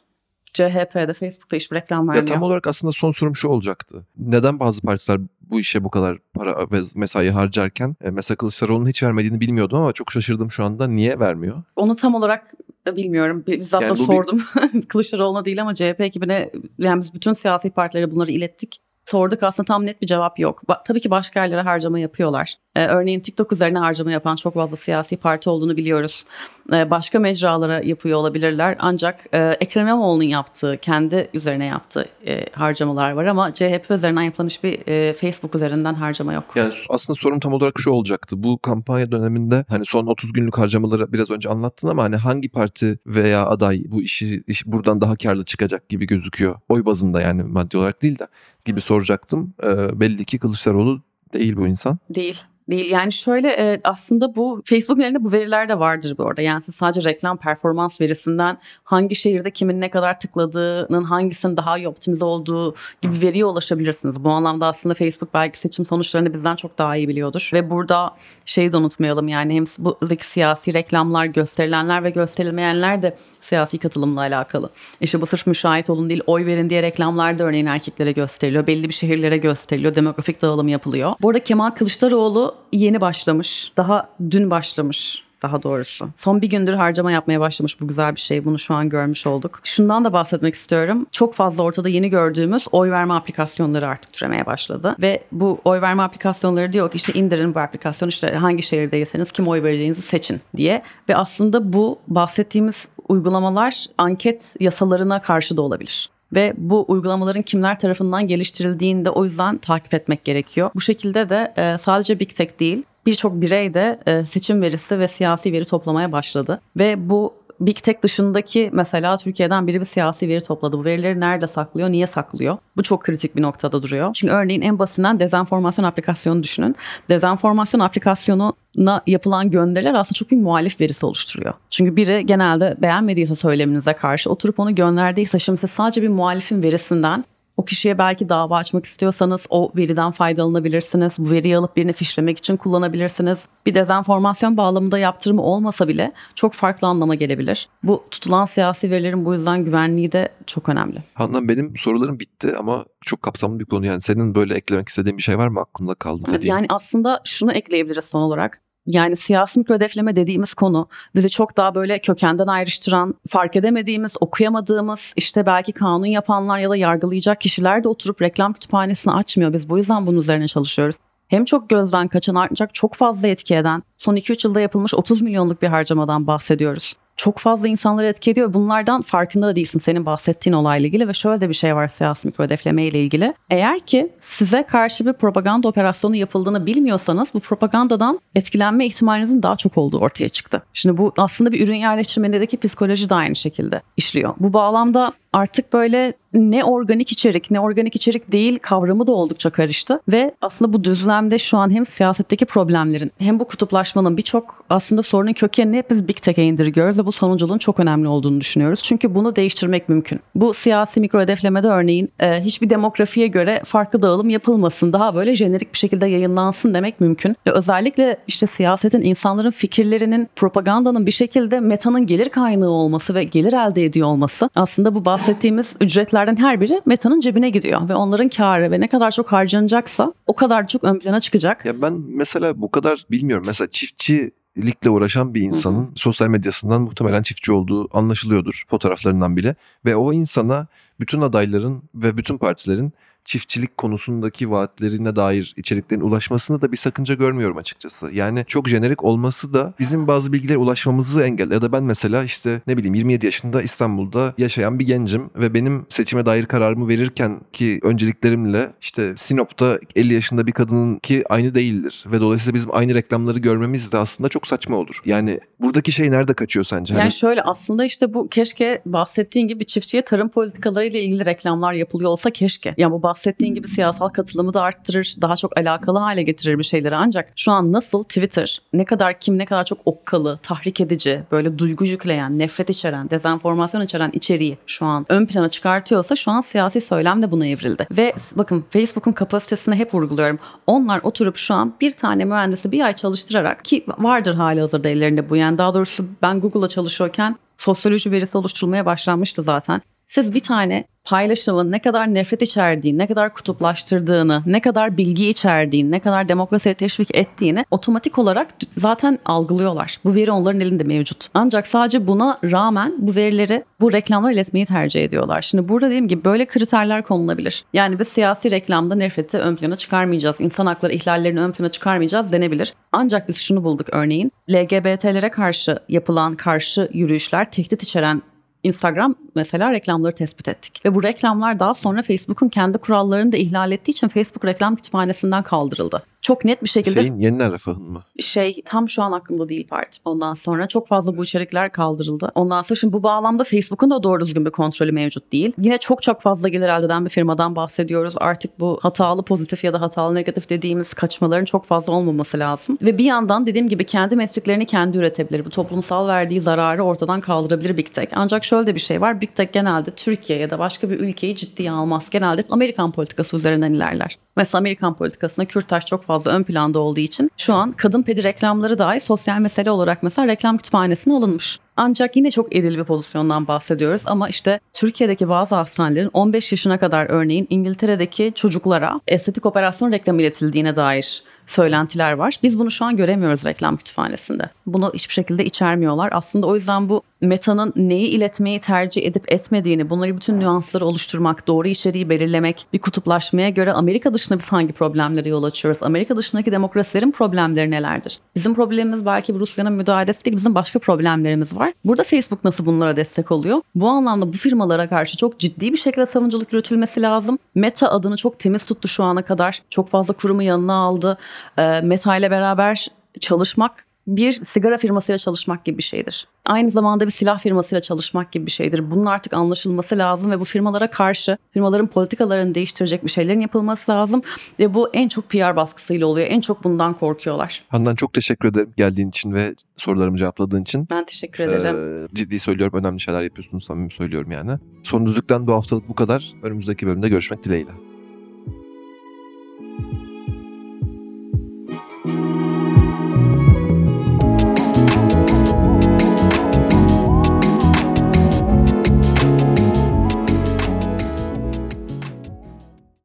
CHP'de, 0.52 1.12
Facebook'ta 1.14 1.56
hiçbir 1.56 1.76
reklam 1.76 2.06
Ya 2.08 2.14
vermiyor. 2.14 2.34
tam 2.34 2.42
olarak 2.42 2.66
aslında 2.66 2.92
son 2.92 3.10
sorum 3.10 3.36
şu 3.36 3.48
olacaktı. 3.48 4.06
Neden 4.18 4.60
bazı 4.60 4.80
partiler 4.82 5.20
bu 5.50 5.60
işe 5.60 5.84
bu 5.84 5.90
kadar 5.90 6.18
para 6.34 6.70
ve 6.70 6.80
mesai 6.94 7.30
harcarken 7.30 7.96
e, 8.04 8.10
mesela 8.10 8.36
Kılıçdaroğlu'nun 8.36 8.88
hiç 8.88 9.02
vermediğini 9.02 9.40
bilmiyordum 9.40 9.78
ama 9.78 9.92
çok 9.92 10.12
şaşırdım 10.12 10.50
şu 10.52 10.64
anda. 10.64 10.86
Niye 10.86 11.18
vermiyor? 11.18 11.62
Onu 11.76 11.96
tam 11.96 12.14
olarak 12.14 12.54
bilmiyorum. 12.86 13.44
Bizzat 13.46 13.82
Yani 13.82 13.90
da 13.90 13.94
bu 13.98 14.02
bir- 14.02 14.06
sordum. 14.06 14.44
Kılıçdaroğlu'na 14.88 15.44
değil 15.44 15.62
ama 15.62 15.74
CHP 15.74 16.00
ekibine 16.00 16.50
yani 16.78 17.00
biz 17.00 17.14
bütün 17.14 17.32
siyasi 17.32 17.70
partilere 17.70 18.10
bunları 18.10 18.30
ilettik. 18.30 18.80
Sorduk 19.04 19.42
aslında 19.42 19.66
tam 19.66 19.86
net 19.86 20.02
bir 20.02 20.06
cevap 20.06 20.38
yok. 20.38 20.62
Ba- 20.68 20.82
tabii 20.84 21.00
ki 21.00 21.10
başka 21.10 21.40
yerlere 21.42 21.60
harcama 21.60 21.98
yapıyorlar. 21.98 22.54
Ee, 22.76 22.86
örneğin 22.86 23.20
TikTok 23.20 23.52
üzerine 23.52 23.78
harcama 23.78 24.10
yapan 24.10 24.36
çok 24.36 24.54
fazla 24.54 24.76
siyasi 24.76 25.16
parti 25.16 25.50
olduğunu 25.50 25.76
biliyoruz. 25.76 26.24
Ee, 26.72 26.90
başka 26.90 27.18
mecralara 27.18 27.80
yapıyor 27.80 28.18
olabilirler. 28.18 28.76
Ancak 28.78 29.26
e, 29.32 29.56
Ekrem 29.60 29.86
İmamoğlu'nun 29.86 30.22
yaptığı, 30.22 30.78
kendi 30.82 31.28
üzerine 31.34 31.66
yaptığı 31.66 32.08
e, 32.26 32.46
harcamalar 32.52 33.10
var 33.10 33.24
ama 33.24 33.54
CHP 33.54 33.90
üzerinden 33.90 34.22
yapılan 34.22 34.48
hiçbir 34.48 34.88
e, 34.88 35.12
Facebook 35.12 35.54
üzerinden 35.54 35.94
harcama 35.94 36.32
yok. 36.32 36.44
Yani 36.54 36.72
aslında 36.88 37.20
sorum 37.20 37.40
tam 37.40 37.52
olarak 37.52 37.74
şu 37.78 37.90
olacaktı. 37.90 38.42
Bu 38.42 38.58
kampanya 38.58 39.12
döneminde 39.12 39.64
hani 39.68 39.84
son 39.86 40.06
30 40.06 40.32
günlük 40.32 40.58
harcamaları 40.58 41.12
biraz 41.12 41.30
önce 41.30 41.48
anlattın 41.48 41.88
ama 41.88 42.02
hani 42.02 42.16
hangi 42.16 42.48
parti 42.48 42.98
veya 43.06 43.46
aday 43.46 43.82
bu 43.86 44.02
işi 44.02 44.42
iş 44.46 44.66
buradan 44.66 45.00
daha 45.00 45.16
karlı 45.16 45.44
çıkacak 45.44 45.88
gibi 45.88 46.06
gözüküyor? 46.06 46.56
Oy 46.68 46.84
bazında 46.84 47.20
yani 47.20 47.42
maddi 47.42 47.76
olarak 47.76 48.02
değil 48.02 48.18
de 48.18 48.26
gibi 48.64 48.80
soracaktım. 48.80 49.54
Ee, 49.62 50.00
belli 50.00 50.24
ki 50.24 50.38
Kılıçdaroğlu 50.38 51.02
değil 51.32 51.56
bu 51.56 51.66
insan. 51.66 51.98
Değil. 52.10 52.42
Değil. 52.70 52.90
Yani 52.90 53.12
şöyle 53.12 53.48
e, 53.48 53.80
aslında 53.84 54.36
bu 54.36 54.62
Facebook 54.64 54.98
üzerinde 54.98 55.24
bu 55.24 55.32
veriler 55.32 55.68
de 55.68 55.78
vardır 55.78 56.14
bu 56.18 56.26
arada. 56.26 56.40
Yani 56.40 56.62
siz 56.62 56.74
sadece 56.74 57.10
reklam 57.10 57.36
performans 57.36 58.00
verisinden 58.00 58.58
hangi 58.84 59.16
şehirde 59.16 59.50
kimin 59.50 59.80
ne 59.80 59.90
kadar 59.90 60.20
tıkladığının 60.20 61.04
hangisinin 61.04 61.56
daha 61.56 61.78
iyi 61.78 61.88
optimize 61.88 62.24
olduğu 62.24 62.74
gibi 63.02 63.22
veriye 63.22 63.44
ulaşabilirsiniz. 63.44 64.24
Bu 64.24 64.30
anlamda 64.30 64.66
aslında 64.66 64.94
Facebook 64.94 65.34
belki 65.34 65.58
seçim 65.58 65.86
sonuçlarını 65.86 66.34
bizden 66.34 66.56
çok 66.56 66.78
daha 66.78 66.96
iyi 66.96 67.08
biliyordur. 67.08 67.50
Ve 67.52 67.70
burada 67.70 68.16
şeyi 68.44 68.72
de 68.72 68.76
unutmayalım 68.76 69.28
yani 69.28 69.54
hem 69.54 69.64
buradaki 69.78 70.26
siyasi 70.26 70.74
reklamlar 70.74 71.26
gösterilenler 71.26 72.04
ve 72.04 72.10
gösterilmeyenler 72.10 73.02
de 73.02 73.16
siyasi 73.40 73.78
katılımla 73.78 74.20
alakalı. 74.20 74.70
İşte 75.00 75.20
bu 75.20 75.26
sırf 75.26 75.46
müşahit 75.46 75.90
olun 75.90 76.08
değil 76.08 76.22
oy 76.26 76.46
verin 76.46 76.70
diye 76.70 76.82
reklamlar 76.82 77.38
da 77.38 77.44
örneğin 77.44 77.66
erkeklere 77.66 78.12
gösteriliyor. 78.12 78.66
Belli 78.66 78.88
bir 78.88 78.94
şehirlere 78.94 79.36
gösteriliyor. 79.36 79.94
Demografik 79.94 80.42
dağılım 80.42 80.68
yapılıyor. 80.68 81.14
Bu 81.22 81.28
arada 81.28 81.44
Kemal 81.44 81.70
Kılıçdaroğlu 81.70 82.53
yeni 82.72 83.00
başlamış. 83.00 83.72
Daha 83.76 84.08
dün 84.30 84.50
başlamış 84.50 85.24
daha 85.44 85.62
doğrusu. 85.62 86.08
Son 86.16 86.42
bir 86.42 86.50
gündür 86.50 86.74
harcama 86.74 87.12
yapmaya 87.12 87.40
başlamış. 87.40 87.80
Bu 87.80 87.88
güzel 87.88 88.14
bir 88.14 88.20
şey. 88.20 88.44
Bunu 88.44 88.58
şu 88.58 88.74
an 88.74 88.88
görmüş 88.88 89.26
olduk. 89.26 89.60
Şundan 89.64 90.04
da 90.04 90.12
bahsetmek 90.12 90.54
istiyorum. 90.54 91.06
Çok 91.12 91.34
fazla 91.34 91.62
ortada 91.62 91.88
yeni 91.88 92.10
gördüğümüz 92.10 92.66
oy 92.72 92.90
verme 92.90 93.14
aplikasyonları 93.14 93.88
artık 93.88 94.12
türemeye 94.12 94.46
başladı. 94.46 94.96
Ve 95.00 95.22
bu 95.32 95.60
oy 95.64 95.80
verme 95.80 96.02
aplikasyonları 96.02 96.72
diyor 96.72 96.90
ki 96.90 96.96
işte 96.96 97.12
indirin 97.12 97.54
bu 97.54 97.60
aplikasyonu 97.60 98.08
işte 98.08 98.34
hangi 98.34 98.62
şehirdeyseniz 98.62 99.32
kim 99.32 99.48
oy 99.48 99.62
vereceğinizi 99.62 100.02
seçin 100.02 100.40
diye. 100.56 100.82
Ve 101.08 101.16
aslında 101.16 101.72
bu 101.72 101.98
bahsettiğimiz 102.08 102.88
uygulamalar 103.08 103.86
anket 103.98 104.56
yasalarına 104.60 105.22
karşı 105.22 105.56
da 105.56 105.62
olabilir 105.62 106.13
ve 106.32 106.54
bu 106.56 106.84
uygulamaların 106.88 107.42
kimler 107.42 107.78
tarafından 107.78 108.26
geliştirildiğini 108.26 109.04
de 109.04 109.10
o 109.10 109.24
yüzden 109.24 109.58
takip 109.58 109.94
etmek 109.94 110.24
gerekiyor. 110.24 110.70
Bu 110.74 110.80
şekilde 110.80 111.28
de 111.28 111.52
e, 111.56 111.78
sadece 111.78 112.20
Big 112.20 112.30
Tech 112.30 112.60
değil 112.60 112.82
birçok 113.06 113.40
birey 113.40 113.74
de 113.74 113.98
e, 114.06 114.24
seçim 114.24 114.62
verisi 114.62 114.98
ve 114.98 115.08
siyasi 115.08 115.52
veri 115.52 115.64
toplamaya 115.64 116.12
başladı. 116.12 116.60
Ve 116.76 117.08
bu 117.08 117.34
Big 117.60 117.76
Tech 117.76 118.02
dışındaki 118.02 118.70
mesela 118.72 119.16
Türkiye'den 119.16 119.66
biri 119.66 119.80
bir 119.80 119.84
siyasi 119.84 120.28
veri 120.28 120.40
topladı. 120.40 120.78
Bu 120.78 120.84
verileri 120.84 121.20
nerede 121.20 121.46
saklıyor, 121.46 121.88
niye 121.88 122.06
saklıyor? 122.06 122.56
Bu 122.76 122.82
çok 122.82 123.04
kritik 123.04 123.36
bir 123.36 123.42
noktada 123.42 123.82
duruyor. 123.82 124.14
Çünkü 124.14 124.34
örneğin 124.34 124.62
en 124.62 124.78
basitinden 124.78 125.20
dezenformasyon 125.20 125.84
aplikasyonu 125.84 126.42
düşünün. 126.42 126.76
Dezenformasyon 127.08 127.80
aplikasyonuna 127.80 129.02
yapılan 129.06 129.50
gönderiler 129.50 129.94
aslında 129.94 130.14
çok 130.14 130.30
bir 130.30 130.36
muhalif 130.36 130.80
verisi 130.80 131.06
oluşturuyor. 131.06 131.54
Çünkü 131.70 131.96
biri 131.96 132.26
genelde 132.26 132.76
beğenmediyse 132.78 133.34
söyleminize 133.34 133.92
karşı 133.92 134.30
oturup 134.30 134.60
onu 134.60 134.74
gönderdiyse 134.74 135.38
şimdi 135.38 135.60
siz 135.60 135.70
sadece 135.70 136.02
bir 136.02 136.08
muhalifin 136.08 136.62
verisinden 136.62 137.24
o 137.56 137.64
kişiye 137.64 137.98
belki 137.98 138.28
dava 138.28 138.56
açmak 138.56 138.84
istiyorsanız 138.86 139.46
o 139.50 139.72
veriden 139.76 140.10
faydalanabilirsiniz. 140.10 141.12
Bu 141.18 141.30
veriyi 141.30 141.56
alıp 141.56 141.76
birini 141.76 141.92
fişlemek 141.92 142.38
için 142.38 142.56
kullanabilirsiniz. 142.56 143.44
Bir 143.66 143.74
dezenformasyon 143.74 144.56
bağlamında 144.56 144.98
yaptırımı 144.98 145.42
olmasa 145.42 145.88
bile 145.88 146.12
çok 146.34 146.52
farklı 146.52 146.88
anlama 146.88 147.14
gelebilir. 147.14 147.68
Bu 147.82 148.04
tutulan 148.10 148.44
siyasi 148.44 148.90
verilerin 148.90 149.24
bu 149.24 149.32
yüzden 149.34 149.64
güvenliği 149.64 150.12
de 150.12 150.28
çok 150.46 150.68
önemli. 150.68 150.98
Handan 151.14 151.48
benim 151.48 151.76
sorularım 151.76 152.20
bitti 152.20 152.54
ama 152.58 152.84
çok 153.00 153.22
kapsamlı 153.22 153.60
bir 153.60 153.64
konu. 153.64 153.86
Yani 153.86 154.00
senin 154.00 154.34
böyle 154.34 154.54
eklemek 154.54 154.88
istediğin 154.88 155.18
bir 155.18 155.22
şey 155.22 155.38
var 155.38 155.48
mı 155.48 155.60
aklında 155.60 155.94
kaldı 155.94 156.22
dediğin? 156.32 156.52
Yani 156.52 156.66
aslında 156.68 157.20
şunu 157.24 157.52
ekleyebiliriz 157.52 158.04
son 158.04 158.20
olarak. 158.20 158.63
Yani 158.86 159.16
siyasi 159.16 159.58
mikro 159.58 159.74
hedefleme 159.74 160.16
dediğimiz 160.16 160.54
konu 160.54 160.88
bizi 161.14 161.30
çok 161.30 161.56
daha 161.56 161.74
böyle 161.74 161.98
kökenden 161.98 162.46
ayrıştıran, 162.46 163.14
fark 163.28 163.56
edemediğimiz, 163.56 164.14
okuyamadığımız, 164.20 165.12
işte 165.16 165.46
belki 165.46 165.72
kanun 165.72 166.06
yapanlar 166.06 166.58
ya 166.58 166.70
da 166.70 166.76
yargılayacak 166.76 167.40
kişiler 167.40 167.84
de 167.84 167.88
oturup 167.88 168.22
reklam 168.22 168.52
kütüphanesini 168.52 169.12
açmıyor. 169.14 169.52
Biz 169.52 169.68
bu 169.68 169.78
yüzden 169.78 170.06
bunun 170.06 170.18
üzerine 170.18 170.48
çalışıyoruz. 170.48 170.96
Hem 171.28 171.44
çok 171.44 171.68
gözden 171.68 172.08
kaçan 172.08 172.34
ancak 172.34 172.74
çok 172.74 172.94
fazla 172.94 173.28
etki 173.28 173.54
eden 173.54 173.82
son 173.96 174.16
2-3 174.16 174.46
yılda 174.48 174.60
yapılmış 174.60 174.94
30 174.94 175.20
milyonluk 175.20 175.62
bir 175.62 175.68
harcamadan 175.68 176.26
bahsediyoruz. 176.26 176.94
Çok 177.16 177.38
fazla 177.38 177.68
insanları 177.68 178.06
etki 178.06 178.30
ediyor. 178.30 178.54
Bunlardan 178.54 179.02
farkında 179.02 179.46
da 179.46 179.56
değilsin 179.56 179.78
senin 179.78 180.06
bahsettiğin 180.06 180.54
olayla 180.54 180.86
ilgili 180.86 181.08
ve 181.08 181.14
şöyle 181.14 181.40
de 181.40 181.48
bir 181.48 181.54
şey 181.54 181.76
var 181.76 181.88
siyasi 181.88 182.26
mikro 182.26 182.44
hedefleme 182.44 182.84
ile 182.84 183.02
ilgili. 183.02 183.34
Eğer 183.50 183.80
ki 183.80 184.12
size 184.20 184.62
karşı 184.62 185.06
bir 185.06 185.12
propaganda 185.12 185.68
operasyonu 185.68 186.16
yapıldığını 186.16 186.66
bilmiyorsanız 186.66 187.28
bu 187.34 187.40
propagandadan 187.40 188.20
etkilenme 188.34 188.86
ihtimalinizin 188.86 189.42
daha 189.42 189.56
çok 189.56 189.78
olduğu 189.78 189.98
ortaya 189.98 190.28
çıktı. 190.28 190.62
Şimdi 190.72 190.98
bu 190.98 191.12
aslında 191.16 191.52
bir 191.52 191.64
ürün 191.64 191.76
yerleştirmedeki 191.76 192.56
psikoloji 192.56 193.10
de 193.10 193.14
aynı 193.14 193.36
şekilde 193.36 193.82
işliyor. 193.96 194.34
Bu 194.40 194.52
bağlamda 194.52 195.12
artık 195.34 195.72
böyle 195.72 196.14
ne 196.34 196.64
organik 196.64 197.12
içerik 197.12 197.50
ne 197.50 197.60
organik 197.60 197.96
içerik 197.96 198.32
değil 198.32 198.58
kavramı 198.62 199.06
da 199.06 199.12
oldukça 199.12 199.50
karıştı 199.50 200.00
ve 200.08 200.34
aslında 200.42 200.72
bu 200.72 200.84
düzlemde 200.84 201.38
şu 201.38 201.58
an 201.58 201.70
hem 201.70 201.86
siyasetteki 201.86 202.44
problemlerin 202.44 203.12
hem 203.18 203.40
bu 203.40 203.44
kutuplaşmanın 203.44 204.16
birçok 204.16 204.64
aslında 204.70 205.02
sorunun 205.02 205.32
kökenini 205.32 205.76
hep 205.76 205.90
biz 205.90 206.08
Big 206.08 206.16
Tech'e 206.16 206.42
indiriyoruz 206.42 206.98
ve 206.98 207.06
bu 207.06 207.12
sonunculuğun 207.12 207.58
çok 207.58 207.80
önemli 207.80 208.08
olduğunu 208.08 208.40
düşünüyoruz. 208.40 208.82
Çünkü 208.82 209.14
bunu 209.14 209.36
değiştirmek 209.36 209.88
mümkün. 209.88 210.20
Bu 210.34 210.54
siyasi 210.54 211.00
mikro 211.00 211.20
hedeflemede 211.20 211.68
örneğin 211.68 212.08
e, 212.20 212.40
hiçbir 212.40 212.70
demografiye 212.70 213.26
göre 213.26 213.62
farklı 213.64 214.02
dağılım 214.02 214.28
yapılmasın 214.28 214.92
daha 214.92 215.14
böyle 215.14 215.34
jenerik 215.34 215.72
bir 215.72 215.78
şekilde 215.78 216.06
yayınlansın 216.06 216.74
demek 216.74 217.00
mümkün. 217.00 217.36
Ve 217.46 217.50
özellikle 217.50 218.16
işte 218.26 218.46
siyasetin 218.46 219.02
insanların 219.02 219.50
fikirlerinin 219.50 220.28
propagandanın 220.36 221.06
bir 221.06 221.10
şekilde 221.10 221.60
metanın 221.60 222.06
gelir 222.06 222.28
kaynağı 222.28 222.70
olması 222.70 223.14
ve 223.14 223.24
gelir 223.24 223.52
elde 223.52 223.84
ediyor 223.84 224.08
olması 224.08 224.50
aslında 224.54 224.94
bu 224.94 225.04
bahsettiğimiz 225.24 225.76
ücretlerden 225.80 226.36
her 226.36 226.60
biri 226.60 226.80
metanın 226.86 227.20
cebine 227.20 227.50
gidiyor 227.50 227.88
ve 227.88 227.94
onların 227.94 228.28
karı 228.28 228.70
ve 228.70 228.80
ne 228.80 228.88
kadar 228.88 229.10
çok 229.10 229.32
harcanacaksa 229.32 230.12
o 230.26 230.34
kadar 230.34 230.68
çok 230.68 230.84
ön 230.84 230.98
plana 230.98 231.20
çıkacak. 231.20 231.64
Ya 231.64 231.82
ben 231.82 231.92
mesela 232.08 232.60
bu 232.60 232.70
kadar 232.70 233.06
bilmiyorum. 233.10 233.44
Mesela 233.46 233.70
çiftçilikle 233.70 234.90
uğraşan 234.90 235.34
bir 235.34 235.40
insanın 235.40 235.92
sosyal 235.94 236.28
medyasından 236.28 236.82
muhtemelen 236.82 237.22
çiftçi 237.22 237.52
olduğu 237.52 237.98
anlaşılıyordur 237.98 238.64
fotoğraflarından 238.66 239.36
bile. 239.36 239.54
Ve 239.84 239.96
o 239.96 240.12
insana 240.12 240.66
bütün 241.00 241.20
adayların 241.20 241.82
ve 241.94 242.16
bütün 242.16 242.38
partilerin 242.38 242.92
çiftçilik 243.24 243.78
konusundaki 243.78 244.50
vaatlerine 244.50 245.16
dair 245.16 245.54
içeriklerin 245.56 246.00
ulaşmasında 246.00 246.60
da 246.60 246.72
bir 246.72 246.76
sakınca 246.76 247.14
görmüyorum 247.14 247.56
açıkçası. 247.56 248.10
Yani 248.12 248.44
çok 248.46 248.68
jenerik 248.68 249.04
olması 249.04 249.54
da 249.54 249.74
bizim 249.78 250.06
bazı 250.06 250.32
bilgilere 250.32 250.58
ulaşmamızı 250.58 251.22
engeller. 251.22 251.54
Ya 251.54 251.62
da 251.62 251.72
ben 251.72 251.82
mesela 251.82 252.24
işte 252.24 252.60
ne 252.66 252.76
bileyim 252.76 252.94
27 252.94 253.26
yaşında 253.26 253.62
İstanbul'da 253.62 254.34
yaşayan 254.38 254.78
bir 254.78 254.86
gencim 254.86 255.30
ve 255.36 255.54
benim 255.54 255.86
seçime 255.88 256.26
dair 256.26 256.46
kararımı 256.46 256.88
verirken 256.88 257.40
ki 257.52 257.80
önceliklerimle 257.82 258.72
işte 258.80 259.14
Sinop'ta 259.16 259.78
50 259.96 260.14
yaşında 260.14 260.46
bir 260.46 260.52
kadının 260.52 260.98
ki 260.98 261.24
aynı 261.28 261.54
değildir. 261.54 262.04
Ve 262.06 262.20
dolayısıyla 262.20 262.54
bizim 262.54 262.74
aynı 262.74 262.94
reklamları 262.94 263.38
görmemiz 263.38 263.92
de 263.92 263.98
aslında 263.98 264.28
çok 264.28 264.46
saçma 264.46 264.76
olur. 264.76 265.00
Yani 265.04 265.40
buradaki 265.60 265.92
şey 265.92 266.10
nerede 266.10 266.34
kaçıyor 266.34 266.64
sence? 266.64 266.94
Yani 266.94 267.00
Hani- 267.02 267.12
şöyle 267.12 267.42
aslında 267.42 267.84
işte 267.84 268.14
bu 268.14 268.28
keşke 268.28 268.82
bahsettiğin 268.86 269.48
gibi 269.48 269.66
çiftçiye 269.66 270.04
tarım 270.04 270.28
politikalarıyla 270.28 271.00
ilgili 271.00 271.24
reklamlar 271.24 271.72
yapılıyor 271.72 272.10
olsa 272.10 272.30
keşke. 272.30 272.74
Yani 272.76 272.92
bu 272.92 273.02
bahsettiğin 273.14 273.54
gibi 273.54 273.68
siyasal 273.68 274.08
katılımı 274.08 274.54
da 274.54 274.62
arttırır, 274.62 275.14
daha 275.20 275.36
çok 275.36 275.58
alakalı 275.58 275.98
hale 275.98 276.22
getirir 276.22 276.58
bir 276.58 276.64
şeyleri. 276.64 276.96
Ancak 276.96 277.32
şu 277.36 277.52
an 277.52 277.72
nasıl 277.72 278.04
Twitter 278.04 278.60
ne 278.72 278.84
kadar 278.84 279.20
kim 279.20 279.38
ne 279.38 279.46
kadar 279.46 279.64
çok 279.64 279.78
okkalı, 279.84 280.38
tahrik 280.42 280.80
edici, 280.80 281.22
böyle 281.32 281.58
duygu 281.58 281.84
yükleyen, 281.84 282.38
nefret 282.38 282.70
içeren, 282.70 283.10
dezenformasyon 283.10 283.82
içeren 283.82 284.10
içeriği 284.12 284.58
şu 284.66 284.86
an 284.86 285.06
ön 285.08 285.26
plana 285.26 285.48
çıkartıyorsa 285.48 286.16
şu 286.16 286.30
an 286.30 286.40
siyasi 286.40 286.80
söylem 286.80 287.22
de 287.22 287.30
buna 287.30 287.46
evrildi. 287.46 287.86
Ve 287.90 288.12
bakın 288.36 288.64
Facebook'un 288.70 289.12
kapasitesini 289.12 289.74
hep 289.74 289.94
vurguluyorum. 289.94 290.38
Onlar 290.66 291.00
oturup 291.02 291.36
şu 291.36 291.54
an 291.54 291.74
bir 291.80 291.90
tane 291.90 292.24
mühendisi 292.24 292.72
bir 292.72 292.80
ay 292.80 292.94
çalıştırarak 292.94 293.64
ki 293.64 293.84
vardır 293.98 294.34
hali 294.34 294.60
hazırda 294.60 294.88
ellerinde 294.88 295.30
bu. 295.30 295.36
Yani 295.36 295.58
daha 295.58 295.74
doğrusu 295.74 296.04
ben 296.22 296.40
Google'da 296.40 296.68
çalışıyorken 296.68 297.36
sosyoloji 297.56 298.10
verisi 298.10 298.38
oluşturulmaya 298.38 298.86
başlanmıştı 298.86 299.42
zaten. 299.42 299.82
Siz 300.08 300.34
bir 300.34 300.40
tane 300.40 300.84
paylaşımın 301.04 301.72
ne 301.72 301.78
kadar 301.78 302.14
nefret 302.14 302.42
içerdiğini, 302.42 302.98
ne 302.98 303.06
kadar 303.06 303.34
kutuplaştırdığını, 303.34 304.42
ne 304.46 304.60
kadar 304.60 304.96
bilgi 304.96 305.28
içerdiğini, 305.28 305.90
ne 305.90 306.00
kadar 306.00 306.28
demokrasiye 306.28 306.74
teşvik 306.74 307.16
ettiğini 307.16 307.64
otomatik 307.70 308.18
olarak 308.18 308.48
zaten 308.76 309.18
algılıyorlar. 309.24 309.98
Bu 310.04 310.14
veri 310.14 310.30
onların 310.30 310.60
elinde 310.60 310.84
mevcut. 310.84 311.26
Ancak 311.34 311.66
sadece 311.66 312.06
buna 312.06 312.38
rağmen 312.44 312.94
bu 312.98 313.14
verileri 313.14 313.64
bu 313.80 313.92
reklamlar 313.92 314.32
iletmeyi 314.32 314.66
tercih 314.66 315.04
ediyorlar. 315.04 315.42
Şimdi 315.42 315.68
burada 315.68 315.86
dediğim 315.86 316.08
gibi 316.08 316.24
böyle 316.24 316.46
kriterler 316.46 317.02
konulabilir. 317.02 317.64
Yani 317.72 317.98
biz 317.98 318.08
siyasi 318.08 318.50
reklamda 318.50 318.94
nefreti 318.94 319.38
ön 319.38 319.56
plana 319.56 319.76
çıkarmayacağız, 319.76 320.36
insan 320.38 320.66
hakları 320.66 320.92
ihlallerini 320.92 321.40
ön 321.40 321.52
plana 321.52 321.68
çıkarmayacağız 321.68 322.32
denebilir. 322.32 322.74
Ancak 322.92 323.28
biz 323.28 323.36
şunu 323.36 323.64
bulduk 323.64 323.86
örneğin 323.92 324.32
LGBT'lere 324.50 325.28
karşı 325.28 325.78
yapılan 325.88 326.36
karşı 326.36 326.88
yürüyüşler 326.92 327.50
tehdit 327.50 327.82
içeren 327.82 328.22
Instagram 328.64 329.14
mesela 329.34 329.72
reklamları 329.72 330.14
tespit 330.14 330.48
ettik. 330.48 330.80
Ve 330.84 330.94
bu 330.94 331.02
reklamlar 331.02 331.58
daha 331.58 331.74
sonra 331.74 332.02
Facebook'un 332.02 332.48
kendi 332.48 332.78
kurallarını 332.78 333.32
da 333.32 333.36
ihlal 333.36 333.72
ettiği 333.72 333.90
için 333.90 334.08
Facebook 334.08 334.44
reklam 334.44 334.76
kütüphanesinden 334.76 335.42
kaldırıldı. 335.42 336.02
Çok 336.24 336.44
net 336.44 336.62
bir 336.62 336.68
şekilde 336.68 337.00
Şeyin 337.00 337.18
yeniler 337.18 337.52
refahın 337.52 337.82
mı? 337.82 338.02
şey 338.20 338.62
tam 338.64 338.88
şu 338.88 339.02
an 339.02 339.12
aklımda 339.12 339.48
değil 339.48 339.68
part. 339.68 339.98
Ondan 340.04 340.34
sonra 340.34 340.68
çok 340.68 340.88
fazla 340.88 341.16
bu 341.16 341.24
içerikler 341.24 341.72
kaldırıldı. 341.72 342.32
Ondan 342.34 342.62
sonra 342.62 342.78
şimdi 342.78 342.92
bu 342.92 343.02
bağlamda 343.02 343.44
Facebook'un 343.44 343.90
da 343.90 344.02
doğru 344.02 344.20
düzgün 344.20 344.46
bir 344.46 344.50
kontrolü 344.50 344.92
mevcut 344.92 345.32
değil. 345.32 345.52
Yine 345.58 345.78
çok 345.78 346.02
çok 346.02 346.22
fazla 346.22 346.48
gelir 346.48 346.68
elde 346.68 346.86
eden 346.86 347.04
bir 347.04 347.10
firmadan 347.10 347.56
bahsediyoruz. 347.56 348.14
Artık 348.16 348.60
bu 348.60 348.78
hatalı 348.82 349.22
pozitif 349.22 349.64
ya 349.64 349.72
da 349.72 349.80
hatalı 349.80 350.14
negatif 350.14 350.50
dediğimiz 350.50 350.94
kaçmaların 350.94 351.44
çok 351.44 351.66
fazla 351.66 351.92
olmaması 351.92 352.38
lazım. 352.38 352.78
Ve 352.82 352.98
bir 352.98 353.04
yandan 353.04 353.46
dediğim 353.46 353.68
gibi 353.68 353.84
kendi 353.84 354.16
metriklerini 354.16 354.66
kendi 354.66 354.98
üretebilir. 354.98 355.44
Bu 355.44 355.50
toplumsal 355.50 356.08
verdiği 356.08 356.40
zararı 356.40 356.82
ortadan 356.82 357.20
kaldırabilir 357.20 357.76
Big 357.76 357.92
Tech. 357.92 358.08
Ancak 358.12 358.44
şöyle 358.44 358.66
de 358.66 358.74
bir 358.74 358.80
şey 358.80 359.00
var. 359.00 359.20
Big 359.20 359.34
Tech 359.34 359.52
genelde 359.52 359.90
Türkiye 359.90 360.38
ya 360.38 360.50
da 360.50 360.58
başka 360.58 360.90
bir 360.90 361.00
ülkeyi 361.00 361.36
ciddiye 361.36 361.70
almaz. 361.70 362.10
Genelde 362.10 362.44
Amerikan 362.50 362.92
politikası 362.92 363.36
üzerinden 363.36 363.72
ilerler. 363.72 364.18
Mesela 364.36 364.58
Amerikan 364.58 364.94
politikasında 364.96 365.46
Kürtaj 365.46 365.84
çok 365.84 366.02
fazla 366.02 366.13
ön 366.26 366.42
planda 366.42 366.78
olduğu 366.78 367.00
için 367.00 367.30
şu 367.36 367.54
an 367.54 367.72
kadın 367.72 368.02
pedi 368.02 368.22
reklamları 368.22 368.78
dahi 368.78 369.00
sosyal 369.00 369.38
mesele 369.38 369.70
olarak 369.70 370.02
mesela 370.02 370.28
reklam 370.28 370.56
kütüphanesine 370.56 371.14
alınmış. 371.14 371.58
Ancak 371.76 372.16
yine 372.16 372.30
çok 372.30 372.56
eril 372.56 372.78
bir 372.78 372.84
pozisyondan 372.84 373.48
bahsediyoruz 373.48 374.02
ama 374.06 374.28
işte 374.28 374.60
Türkiye'deki 374.72 375.28
bazı 375.28 375.54
hastanelerin 375.54 376.10
15 376.12 376.52
yaşına 376.52 376.78
kadar 376.78 377.06
örneğin 377.10 377.46
İngiltere'deki 377.50 378.32
çocuklara 378.34 379.00
estetik 379.06 379.46
operasyon 379.46 379.92
reklamı 379.92 380.22
iletildiğine 380.22 380.76
dair 380.76 381.22
söylentiler 381.46 382.12
var. 382.12 382.38
Biz 382.42 382.58
bunu 382.58 382.70
şu 382.70 382.84
an 382.84 382.96
göremiyoruz 382.96 383.44
reklam 383.44 383.76
kütüphanesinde. 383.76 384.50
Bunu 384.66 384.92
hiçbir 384.94 385.14
şekilde 385.14 385.44
içermiyorlar. 385.44 386.08
Aslında 386.12 386.46
o 386.46 386.54
yüzden 386.54 386.88
bu 386.88 387.02
Meta'nın 387.20 387.72
neyi 387.76 388.08
iletmeyi 388.08 388.60
tercih 388.60 389.06
edip 389.06 389.32
etmediğini, 389.32 389.90
bunları 389.90 390.16
bütün 390.16 390.40
nüansları 390.40 390.86
oluşturmak, 390.86 391.46
doğru 391.46 391.68
içeriği 391.68 392.08
belirlemek, 392.08 392.66
bir 392.72 392.78
kutuplaşmaya 392.78 393.48
göre 393.48 393.72
Amerika 393.72 394.14
dışında 394.14 394.38
biz 394.38 394.44
hangi 394.48 394.72
problemlere 394.72 395.28
yol 395.28 395.42
açıyoruz? 395.42 395.82
Amerika 395.82 396.16
dışındaki 396.16 396.52
demokrasilerin 396.52 397.10
problemleri 397.10 397.70
nelerdir? 397.70 398.18
Bizim 398.36 398.54
problemimiz 398.54 399.06
belki 399.06 399.34
Rusya'nın 399.34 399.72
müdahalesi 399.72 400.24
değil, 400.24 400.36
bizim 400.36 400.54
başka 400.54 400.78
problemlerimiz 400.78 401.56
var. 401.56 401.72
Burada 401.84 402.04
Facebook 402.04 402.44
nasıl 402.44 402.66
bunlara 402.66 402.96
destek 402.96 403.30
oluyor? 403.30 403.60
Bu 403.74 403.88
anlamda 403.88 404.32
bu 404.32 404.36
firmalara 404.36 404.88
karşı 404.88 405.16
çok 405.16 405.38
ciddi 405.38 405.72
bir 405.72 405.76
şekilde 405.76 406.06
savunuculuk 406.06 406.52
yürütülmesi 406.52 407.02
lazım. 407.02 407.38
Meta 407.54 407.90
adını 407.90 408.16
çok 408.16 408.38
temiz 408.38 408.66
tuttu 408.66 408.88
şu 408.88 409.04
ana 409.04 409.22
kadar. 409.22 409.62
Çok 409.70 409.88
fazla 409.88 410.14
kurumu 410.14 410.42
yanına 410.42 410.74
aldı. 410.74 411.18
Ee, 411.58 411.80
Meta 411.80 412.16
ile 412.16 412.30
beraber 412.30 412.88
çalışmak 413.20 413.84
bir 414.06 414.32
sigara 414.32 414.78
firmasıyla 414.78 415.18
çalışmak 415.18 415.64
gibi 415.64 415.78
bir 415.78 415.82
şeydir. 415.82 416.26
Aynı 416.44 416.70
zamanda 416.70 417.06
bir 417.06 417.10
silah 417.10 417.38
firmasıyla 417.38 417.80
çalışmak 417.80 418.32
gibi 418.32 418.46
bir 418.46 418.50
şeydir. 418.50 418.90
Bunun 418.90 419.06
artık 419.06 419.34
anlaşılması 419.34 419.98
lazım 419.98 420.30
ve 420.30 420.40
bu 420.40 420.44
firmalara 420.44 420.90
karşı 420.90 421.38
firmaların 421.50 421.86
politikalarını 421.86 422.54
değiştirecek 422.54 423.04
bir 423.04 423.10
şeylerin 423.10 423.40
yapılması 423.40 423.92
lazım. 423.92 424.22
Ve 424.58 424.74
bu 424.74 424.90
en 424.92 425.08
çok 425.08 425.30
PR 425.30 425.56
baskısıyla 425.56 426.06
oluyor. 426.06 426.26
En 426.30 426.40
çok 426.40 426.64
bundan 426.64 426.94
korkuyorlar. 426.94 427.62
Handan 427.68 427.94
çok 427.94 428.12
teşekkür 428.12 428.48
ederim 428.48 428.72
geldiğin 428.76 429.08
için 429.08 429.32
ve 429.34 429.54
sorularımı 429.76 430.18
cevapladığın 430.18 430.62
için. 430.62 430.86
Ben 430.90 431.04
teşekkür 431.04 431.44
ederim. 431.44 432.04
Ee, 432.04 432.08
ciddi 432.14 432.40
söylüyorum 432.40 432.78
önemli 432.78 433.00
şeyler 433.00 433.22
yapıyorsunuz 433.22 433.64
samimi 433.64 433.92
söylüyorum 433.92 434.30
yani. 434.30 434.58
Son 434.82 435.06
düzlükten 435.06 435.46
bu 435.46 435.52
haftalık 435.52 435.88
bu 435.88 435.94
kadar. 435.94 436.32
Önümüzdeki 436.42 436.86
bölümde 436.86 437.08
görüşmek 437.08 437.44
dileğiyle. 437.44 437.70